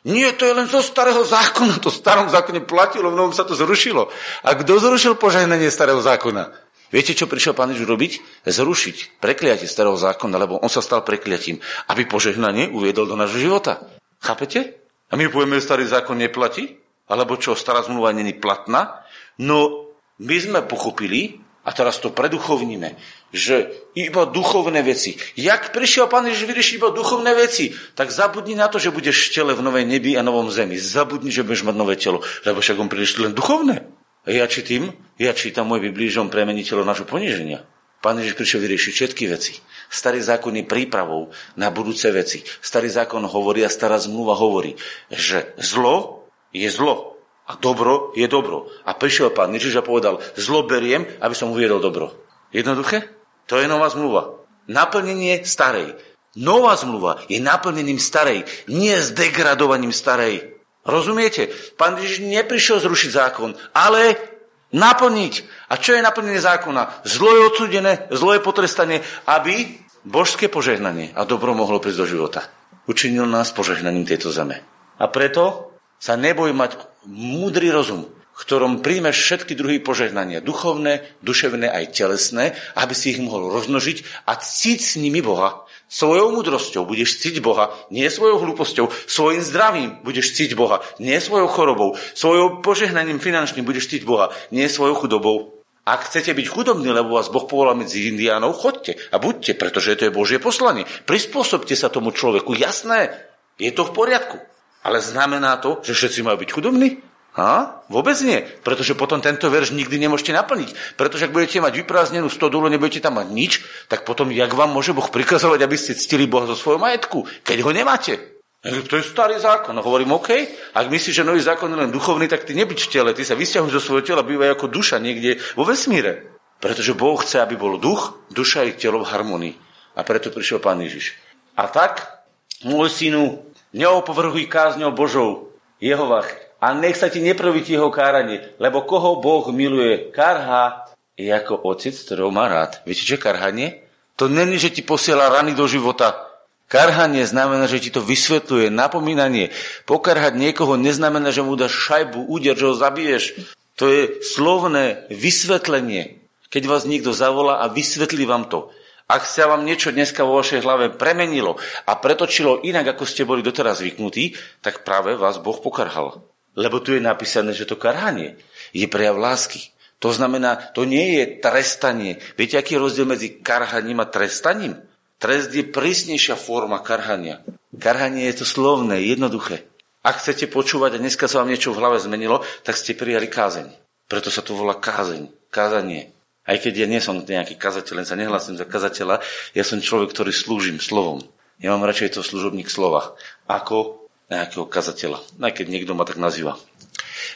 Nie, 0.07 0.37
to 0.37 0.47
je 0.47 0.55
len 0.55 0.69
zo 0.71 0.85
starého 0.85 1.25
zákona. 1.25 1.83
To 1.83 1.91
starom 1.91 2.31
zákone 2.31 2.63
platilo, 2.63 3.11
v 3.11 3.19
novom 3.19 3.35
sa 3.35 3.43
to 3.43 3.59
zrušilo. 3.59 4.07
A 4.47 4.55
kto 4.55 4.79
zrušil 4.79 5.19
požehnanie 5.19 5.73
starého 5.73 5.99
zákona? 5.99 6.53
Viete, 6.95 7.17
čo 7.19 7.27
prišiel 7.27 7.59
pán 7.59 7.75
Ježiš 7.75 7.91
robiť? 7.91 8.13
Zrušiť 8.47 9.19
prekliatie 9.19 9.67
starého 9.67 9.99
zákona, 9.99 10.39
lebo 10.39 10.63
on 10.63 10.71
sa 10.71 10.79
stal 10.79 11.03
prekliatím, 11.03 11.59
aby 11.91 12.07
požehnanie 12.07 12.71
uviedol 12.71 13.11
do 13.11 13.19
nášho 13.19 13.43
života. 13.43 13.83
Chápete? 14.23 14.86
A 15.11 15.15
my 15.15 15.31
povieme, 15.31 15.59
že 15.59 15.67
starý 15.71 15.87
zákon 15.87 16.19
neplatí? 16.19 16.83
Alebo 17.07 17.39
čo, 17.39 17.55
stará 17.55 17.87
zmluva 17.87 18.11
není 18.11 18.35
platná? 18.35 19.07
No, 19.39 19.91
my 20.19 20.37
sme 20.43 20.61
pochopili, 20.67 21.39
a 21.67 21.75
teraz 21.75 21.99
to 21.99 22.15
preduchovníme, 22.15 22.95
že 23.35 23.75
iba 23.99 24.23
duchovné 24.23 24.87
veci. 24.87 25.19
Jak 25.35 25.75
prišiel 25.75 26.07
Pán 26.07 26.31
Ježiš 26.31 26.47
vyriešiť 26.47 26.75
iba 26.79 26.95
duchovné 26.95 27.35
veci, 27.35 27.75
tak 27.99 28.15
zabudni 28.15 28.55
na 28.55 28.71
to, 28.71 28.79
že 28.79 28.95
budeš 28.95 29.31
v 29.31 29.33
tele 29.35 29.53
v 29.59 29.67
novej 29.67 29.83
nebi 29.83 30.15
a 30.15 30.23
novom 30.23 30.47
zemi. 30.47 30.79
Zabudni, 30.79 31.35
že 31.35 31.43
budeš 31.43 31.67
mať 31.67 31.75
nové 31.75 31.99
telo, 31.99 32.23
lebo 32.47 32.63
však 32.63 32.79
on 32.79 32.87
prišiel 32.87 33.31
len 33.31 33.35
duchovné. 33.35 33.83
A 34.27 34.29
ja 34.31 34.47
čítam, 34.47 34.95
ja 35.19 35.35
čítam 35.35 35.67
môj 35.67 35.83
Biblii, 35.91 36.07
že 36.07 36.23
on 36.23 36.31
premení 36.31 36.63
telo 36.63 36.87
našho 36.87 37.07
poníženia. 37.07 37.67
Pán 37.99 38.23
Ježiš 38.23 38.39
prišiel 38.39 38.63
vyriešiť 38.63 38.93
všetky 38.95 39.25
veci. 39.27 39.59
Starý 39.87 40.21
zákon 40.23 40.55
je 40.59 40.67
prípravou 40.67 41.31
na 41.55 41.71
budúce 41.71 42.11
veci. 42.11 42.43
Starý 42.61 42.91
zákon 42.91 43.23
hovorí 43.25 43.63
a 43.63 43.71
stará 43.71 43.97
zmluva 43.99 44.35
hovorí, 44.35 44.75
že 45.11 45.55
zlo 45.59 46.27
je 46.51 46.69
zlo 46.71 47.17
a 47.47 47.55
dobro 47.55 48.11
je 48.19 48.27
dobro. 48.27 48.67
A 48.83 48.99
prišiel 48.99 49.31
pán 49.31 49.55
Ježiš 49.55 49.79
a 49.79 49.87
povedal, 49.87 50.19
zlo 50.35 50.67
beriem, 50.67 51.07
aby 51.23 51.35
som 51.35 51.55
uviedol 51.55 51.79
dobro. 51.79 52.13
Jednoduché? 52.51 53.07
To 53.47 53.63
je 53.63 53.71
nová 53.71 53.87
zmluva. 53.91 54.43
Naplnenie 54.67 55.47
starej. 55.47 55.95
Nová 56.37 56.77
zmluva 56.77 57.23
je 57.33 57.41
naplnením 57.41 57.97
starej, 57.97 58.45
nie 58.69 58.93
s 58.93 59.15
degradovaním 59.15 59.95
starej. 59.95 60.59
Rozumiete? 60.85 61.49
Pán 61.81 61.97
Ježiš 61.97 62.23
neprišiel 62.23 62.79
zrušiť 62.79 63.11
zákon, 63.11 63.57
ale 63.73 64.36
Naplniť. 64.77 65.35
A 65.73 65.81
čo 65.81 65.97
je 65.97 66.05
naplnenie 66.05 66.37
zákona? 66.37 67.01
Zlo 67.09 67.33
je 67.33 67.47
odsudené, 67.49 67.93
zlo 68.13 68.37
je 68.37 68.45
potrestanie, 68.45 69.01
aby 69.25 69.81
božské 70.05 70.53
požehnanie 70.53 71.17
a 71.17 71.25
dobro 71.25 71.57
mohlo 71.57 71.81
prísť 71.81 72.01
do 72.05 72.07
života. 72.07 72.41
Učinil 72.85 73.25
nás 73.27 73.57
požehnaním 73.57 74.05
tejto 74.05 74.29
zeme. 74.31 74.61
A 75.01 75.09
preto 75.11 75.75
sa 75.99 76.15
neboj 76.15 76.55
mať 76.55 76.77
múdry 77.09 77.73
rozum, 77.73 78.07
v 78.37 78.39
ktorom 78.39 78.85
príjmeš 78.85 79.17
všetky 79.17 79.57
druhy 79.57 79.81
požehnania, 79.81 80.45
duchovné, 80.45 81.03
duševné 81.25 81.73
aj 81.73 81.97
telesné, 81.97 82.53
aby 82.77 82.95
si 82.95 83.17
ich 83.17 83.21
mohol 83.21 83.49
rozmnožiť 83.51 84.29
a 84.29 84.37
cíť 84.39 84.79
s 84.79 84.93
nimi 85.01 85.25
Boha. 85.25 85.66
Svojou 85.87 86.35
múdrosťou 86.35 86.83
budeš 86.83 87.23
cítiť 87.23 87.39
Boha, 87.39 87.71
nie 87.95 88.11
svojou 88.11 88.43
hlúposťou. 88.43 88.91
Svojim 89.07 89.39
zdravím 89.39 90.03
budeš 90.03 90.35
cítiť 90.35 90.59
Boha, 90.59 90.83
nie 90.99 91.15
svojou 91.23 91.47
chorobou. 91.47 91.95
Svojou 92.11 92.59
požehnaním 92.59 93.23
finančným 93.23 93.63
budeš 93.63 93.87
cítiť 93.87 94.03
Boha, 94.03 94.35
nie 94.51 94.67
svojou 94.67 94.99
chudobou. 94.99 95.63
Ak 95.87 96.11
chcete 96.11 96.35
byť 96.35 96.47
chudobní, 96.51 96.91
lebo 96.91 97.15
vás 97.15 97.31
Boh 97.31 97.47
povolal 97.47 97.79
medzi 97.79 98.11
indiánov, 98.11 98.59
chodte 98.59 98.99
a 99.15 99.23
buďte, 99.23 99.55
pretože 99.55 99.95
to 99.95 100.11
je 100.11 100.17
Božie 100.19 100.43
poslanie. 100.43 100.83
Prispôsobte 101.07 101.79
sa 101.79 101.87
tomu 101.87 102.11
človeku, 102.11 102.59
jasné, 102.59 103.15
je 103.55 103.71
to 103.71 103.87
v 103.87 103.95
poriadku. 103.95 104.43
Ale 104.83 104.99
znamená 104.99 105.63
to, 105.63 105.79
že 105.87 105.95
všetci 105.95 106.27
majú 106.27 106.43
byť 106.43 106.51
chudobní? 106.51 107.06
Ha? 107.37 107.85
Vôbec 107.93 108.17
nie, 108.25 108.41
pretože 108.65 108.97
potom 108.97 109.21
tento 109.21 109.53
verš 109.53 109.77
nikdy 109.77 110.01
nemôžete 110.01 110.33
naplniť. 110.33 110.97
Pretože 110.97 111.29
ak 111.29 111.35
budete 111.37 111.61
mať 111.61 111.85
vyprázdnenú 111.85 112.33
stodulu, 112.33 112.73
nebudete 112.73 113.05
tam 113.05 113.21
mať 113.21 113.29
nič, 113.29 113.53
tak 113.93 114.09
potom 114.09 114.33
jak 114.33 114.57
vám 114.57 114.73
môže 114.73 114.97
Boh 114.97 115.05
prikazovať, 115.05 115.61
aby 115.61 115.77
ste 115.77 115.93
ctili 115.93 116.25
Boha 116.25 116.49
zo 116.49 116.57
svojho 116.57 116.81
majetku, 116.81 117.29
keď 117.45 117.59
ho 117.61 117.71
nemáte? 117.77 118.41
To 118.65 118.95
je 118.99 119.05
starý 119.05 119.37
zákon. 119.37 119.77
No 119.77 119.85
hovorím, 119.85 120.17
OK, 120.17 120.33
ak 120.75 120.89
myslíš, 120.89 121.23
že 121.23 121.29
nový 121.29 121.45
zákon 121.45 121.71
je 121.71 121.79
len 121.87 121.93
duchovný, 121.93 122.25
tak 122.27 122.49
ty 122.49 122.57
nebyť 122.57 122.79
v 122.83 122.91
tele, 122.91 123.11
ty 123.13 123.23
sa 123.23 123.37
vysťahuj 123.37 123.71
zo 123.71 123.85
svojho 123.85 124.03
tela, 124.03 124.27
bývaj 124.27 124.57
ako 124.57 124.73
duša 124.73 124.97
niekde 124.97 125.39
vo 125.55 125.69
vesmíre. 125.69 126.33
Pretože 126.57 126.97
Boh 126.97 127.21
chce, 127.21 127.45
aby 127.45 127.55
bol 127.55 127.77
duch, 127.77 128.17
duša 128.33 128.65
i 128.65 128.73
telo 128.75 129.05
v 129.05 129.13
harmonii. 129.13 129.55
A 129.95 130.03
preto 130.03 130.33
prišiel 130.33 130.59
Pán 130.59 130.81
Ježiš. 130.81 131.15
A 131.55 131.69
tak, 131.69 132.25
môj 132.65 132.89
synu, 132.89 133.47
Neopovrhuj 133.77 134.49
kázňou 134.49 134.97
Božou, 134.97 135.53
Jehovach, 135.85 136.33
a 136.67 136.75
nech 136.75 136.99
sa 136.99 137.07
ti 137.07 137.23
neprvíti 137.23 137.79
jeho 137.79 137.95
káranie, 137.95 138.43
lebo 138.59 138.83
koho 138.83 139.23
Boh 139.23 139.47
miluje, 139.55 140.11
karha 140.11 140.91
je 141.15 141.31
ako 141.31 141.63
otec, 141.63 141.95
ktorého 141.95 142.35
má 142.35 142.51
rád. 142.51 142.83
Viete, 142.83 143.07
čo 143.07 143.15
je 143.15 143.23
karhanie? 143.23 143.87
To 144.19 144.27
není, 144.27 144.59
že 144.59 144.75
ti 144.75 144.83
posiela 144.83 145.31
rany 145.31 145.55
do 145.55 145.63
života. 145.71 146.27
Karhanie 146.67 147.23
znamená, 147.23 147.71
že 147.71 147.79
ti 147.79 147.95
to 147.95 148.03
vysvetľuje, 148.03 148.75
napomínanie. 148.75 149.55
Pokarhať 149.87 150.35
niekoho 150.35 150.75
neznamená, 150.75 151.31
že 151.31 151.47
mu 151.47 151.55
dáš 151.55 151.79
šajbu, 151.87 152.27
úder, 152.27 152.59
že 152.59 152.67
ho 152.67 152.75
zabiješ. 152.75 153.55
To 153.79 153.87
je 153.87 154.19
slovné 154.27 155.07
vysvetlenie. 155.15 156.19
Keď 156.51 156.63
vás 156.67 156.83
niekto 156.83 157.15
zavolá 157.15 157.63
a 157.63 157.71
vysvetlí 157.71 158.27
vám 158.27 158.51
to. 158.51 158.75
Ak 159.07 159.23
sa 159.23 159.47
vám 159.47 159.63
niečo 159.63 159.95
dneska 159.95 160.27
vo 160.27 160.43
vašej 160.43 160.67
hlave 160.67 160.91
premenilo 160.91 161.63
a 161.87 161.95
pretočilo 161.95 162.67
inak, 162.67 162.99
ako 162.99 163.07
ste 163.07 163.23
boli 163.23 163.39
doteraz 163.39 163.79
zvyknutí, 163.79 164.35
tak 164.67 164.83
práve 164.83 165.15
vás 165.15 165.39
Boh 165.39 165.63
pokarhal. 165.63 166.27
Lebo 166.57 166.81
tu 166.81 166.97
je 166.97 167.05
napísané, 167.05 167.53
že 167.53 167.69
to 167.69 167.77
karhanie 167.77 168.41
je 168.73 168.89
prejav 168.89 169.21
lásky. 169.21 169.71
To 170.01 170.13
znamená, 170.13 170.73
to 170.77 170.85
nie 170.85 171.21
je 171.21 171.41
trestanie. 171.41 172.21
Viete, 172.37 172.61
aký 172.61 172.77
je 172.77 172.85
rozdiel 172.85 173.07
medzi 173.09 173.41
karhaním 173.41 174.05
a 174.05 174.09
trestaním? 174.09 174.77
Trest 175.17 175.53
je 175.57 175.65
prísnejšia 175.65 176.37
forma 176.37 176.85
karhania. 176.85 177.41
Karhanie 177.81 178.29
je 178.29 178.45
to 178.45 178.47
slovné, 178.49 179.01
jednoduché. 179.01 179.65
Ak 180.05 180.21
chcete 180.21 180.53
počúvať 180.53 180.97
a 180.97 181.03
dneska 181.03 181.25
sa 181.25 181.41
vám 181.41 181.51
niečo 181.51 181.73
v 181.73 181.81
hlave 181.81 181.97
zmenilo, 181.97 182.45
tak 182.61 182.77
ste 182.77 182.93
prijali 182.93 183.27
kázeň. 183.27 183.73
Preto 184.07 184.29
sa 184.29 184.45
to 184.45 184.53
volá 184.53 184.77
kázeň, 184.77 185.33
kázanie. 185.49 186.13
Aj 186.47 186.55
keď 186.63 186.85
ja 186.85 186.87
nie 186.87 187.03
som 187.03 187.19
nejaký 187.19 187.59
kazateľ, 187.59 188.05
len 188.05 188.07
sa 188.07 188.15
nehlasím 188.15 188.55
za 188.55 188.69
kazateľa, 188.69 189.19
ja 189.51 189.65
som 189.67 189.83
človek, 189.83 190.15
ktorý 190.15 190.31
slúžim 190.31 190.79
slovom. 190.79 191.27
Ja 191.59 191.75
mám 191.75 191.83
radšej 191.89 192.15
to 192.15 192.23
služobník 192.23 192.71
slova, 192.71 193.19
ako 193.51 194.06
nejakého 194.31 194.67
kazateľa. 194.67 195.19
Aj 195.43 195.53
keď 195.55 195.67
niekto 195.71 195.93
ma 195.95 196.03
tak 196.03 196.19
nazýva. 196.19 196.59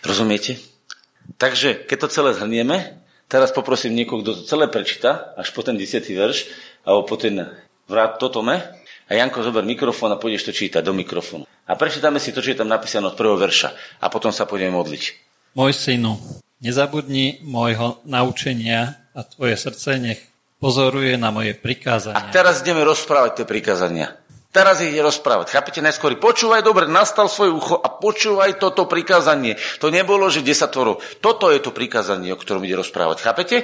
Rozumiete? 0.03 0.59
Takže, 1.38 1.87
keď 1.87 1.96
to 2.07 2.09
celé 2.11 2.31
zhrnieme, 2.35 2.98
teraz 3.31 3.55
poprosím 3.55 3.94
niekoho, 3.94 4.22
kto 4.22 4.42
to 4.42 4.42
celé 4.46 4.66
prečíta, 4.66 5.35
až 5.38 5.55
po 5.55 5.62
ten 5.62 5.79
10. 5.79 6.03
verš, 6.03 6.50
alebo 6.83 7.07
po 7.07 7.14
ten 7.14 7.46
vrát 7.87 8.18
totome, 8.18 8.81
a 9.11 9.18
Janko, 9.18 9.42
zober 9.42 9.66
mikrofón 9.66 10.14
a 10.14 10.22
pôjdeš 10.22 10.46
to 10.46 10.53
čítať 10.55 10.87
do 10.87 10.94
mikrofónu. 10.94 11.42
A 11.66 11.74
prečítame 11.74 12.22
si 12.22 12.31
to, 12.31 12.38
čo 12.38 12.55
je 12.55 12.62
tam 12.62 12.70
napísané 12.70 13.11
od 13.11 13.18
prvého 13.18 13.35
verša. 13.35 13.74
A 13.98 14.07
potom 14.07 14.31
sa 14.31 14.46
pôjdeme 14.46 14.70
modliť. 14.70 15.03
Môj 15.59 15.74
synu, 15.74 16.14
nezabudni 16.62 17.42
môjho 17.42 17.98
naučenia 18.07 19.03
a 19.11 19.26
tvoje 19.26 19.59
srdce 19.59 19.98
nech 19.98 20.22
pozoruje 20.62 21.18
na 21.18 21.35
moje 21.35 21.59
prikázania. 21.59 22.22
A 22.22 22.31
teraz 22.31 22.62
ideme 22.62 22.87
rozprávať 22.87 23.42
tie 23.42 23.46
prikázania. 23.50 24.14
Teraz 24.50 24.82
ich 24.82 24.90
ide 24.90 25.06
rozprávať. 25.06 25.54
Chápete 25.54 25.78
najskôr? 25.78 26.18
Počúvaj 26.18 26.66
dobre, 26.66 26.90
nastal 26.90 27.30
svoje 27.30 27.54
ucho 27.54 27.78
a 27.78 27.86
počúvaj 27.86 28.58
toto 28.58 28.90
prikázanie. 28.90 29.54
To 29.78 29.94
nebolo, 29.94 30.26
že 30.26 30.42
desatoro. 30.42 30.98
Toto 31.22 31.54
je 31.54 31.62
to 31.62 31.70
prikázanie, 31.70 32.34
o 32.34 32.40
ktorom 32.40 32.66
ide 32.66 32.82
rozprávať. 32.82 33.22
Chápete? 33.22 33.56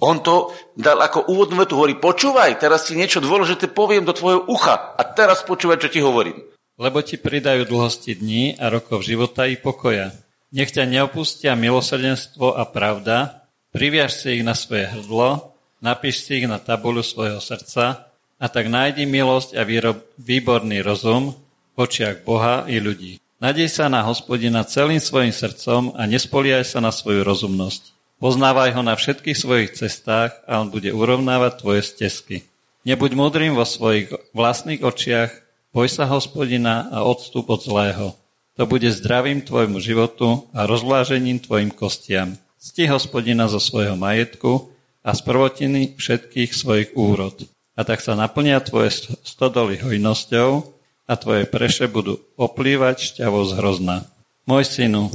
On 0.00 0.16
to 0.24 0.56
dal 0.72 0.96
ako 0.96 1.28
úvodnú 1.28 1.60
vetu, 1.60 1.76
hovorí, 1.76 2.00
počúvaj, 2.00 2.56
teraz 2.56 2.88
ti 2.88 2.96
niečo 2.96 3.20
dôležité 3.20 3.68
poviem 3.68 4.08
do 4.08 4.16
tvojho 4.16 4.48
ucha 4.48 4.96
a 4.96 5.02
teraz 5.04 5.44
počúvaj, 5.44 5.76
čo 5.84 5.92
ti 5.92 6.00
hovorím. 6.00 6.40
Lebo 6.80 7.04
ti 7.04 7.20
pridajú 7.20 7.68
dlhosti 7.68 8.16
dní 8.16 8.56
a 8.56 8.72
rokov 8.72 9.04
života 9.04 9.44
i 9.44 9.60
pokoja. 9.60 10.16
Nech 10.56 10.72
ťa 10.72 10.88
neopustia 10.88 11.52
milosrdenstvo 11.52 12.56
a 12.56 12.64
pravda, 12.64 13.40
Priviaž 13.70 14.18
si 14.18 14.42
ich 14.42 14.42
na 14.42 14.58
svoje 14.58 14.90
hrdlo, 14.90 15.54
napíš 15.78 16.26
si 16.26 16.42
ich 16.42 16.46
na 16.50 16.58
tabulu 16.58 17.06
svojho 17.06 17.38
srdca 17.38 18.09
a 18.40 18.48
tak 18.48 18.72
nájdi 18.72 19.04
milosť 19.04 19.60
a 19.60 19.62
výrob, 19.68 20.00
výborný 20.16 20.80
rozum 20.80 21.36
v 21.76 21.76
očiach 21.76 22.24
Boha 22.24 22.64
i 22.64 22.80
ľudí. 22.80 23.20
Nadej 23.40 23.68
sa 23.68 23.92
na 23.92 24.00
hospodina 24.04 24.64
celým 24.64 25.00
svojim 25.00 25.32
srdcom 25.32 25.92
a 25.96 26.08
nespoliaj 26.08 26.64
sa 26.64 26.80
na 26.80 26.92
svoju 26.92 27.20
rozumnosť. 27.24 27.92
Poznávaj 28.20 28.76
ho 28.76 28.82
na 28.84 28.96
všetkých 28.96 29.36
svojich 29.36 29.70
cestách 29.76 30.36
a 30.44 30.60
on 30.60 30.68
bude 30.68 30.92
urovnávať 30.92 31.52
tvoje 31.60 31.80
stezky. 31.84 32.44
Nebuď 32.84 33.16
mudrým 33.16 33.56
vo 33.56 33.64
svojich 33.64 34.12
vlastných 34.36 34.84
očiach, 34.84 35.32
boj 35.72 35.88
sa 35.88 36.04
hospodina 36.08 36.88
a 36.92 37.04
odstup 37.04 37.48
od 37.48 37.64
zlého. 37.64 38.12
To 38.60 38.68
bude 38.68 38.92
zdravím 38.92 39.40
tvojmu 39.40 39.80
životu 39.80 40.44
a 40.52 40.68
rozvlážením 40.68 41.40
tvojim 41.40 41.72
kostiam. 41.72 42.36
Cti 42.60 42.92
hospodina 42.92 43.48
zo 43.48 43.56
svojho 43.56 43.96
majetku 43.96 44.68
a 45.00 45.16
z 45.16 45.20
prvotiny 45.24 45.96
všetkých 45.96 46.52
svojich 46.52 46.92
úrod. 46.92 47.40
A 47.80 47.84
tak 47.88 48.04
sa 48.04 48.12
naplnia 48.12 48.60
tvoje 48.60 48.92
stodoly 49.24 49.80
hojnosťou 49.80 50.68
a 51.08 51.12
tvoje 51.16 51.48
preše 51.48 51.88
budú 51.88 52.20
oplývať 52.36 53.16
šťavou 53.16 53.40
z 53.48 53.56
hrozna. 53.56 53.96
Môj 54.44 54.68
synu, 54.68 55.08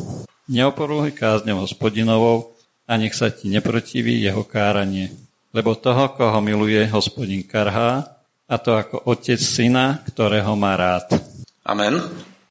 neoporúhaj 0.50 1.14
kázňou 1.14 1.62
hospodinovou 1.62 2.58
a 2.90 2.98
nech 2.98 3.14
sa 3.14 3.30
ti 3.30 3.54
neprotiví 3.54 4.18
jeho 4.18 4.42
káranie. 4.42 5.14
Lebo 5.54 5.78
toho, 5.78 6.10
koho 6.18 6.42
miluje 6.42 6.82
hospodin 6.90 7.46
karhá, 7.46 8.18
a 8.50 8.56
to 8.58 8.74
ako 8.74 9.14
otec 9.14 9.38
syna, 9.38 10.02
ktorého 10.10 10.58
má 10.58 10.74
rád. 10.74 11.22
Amen. 11.70 12.02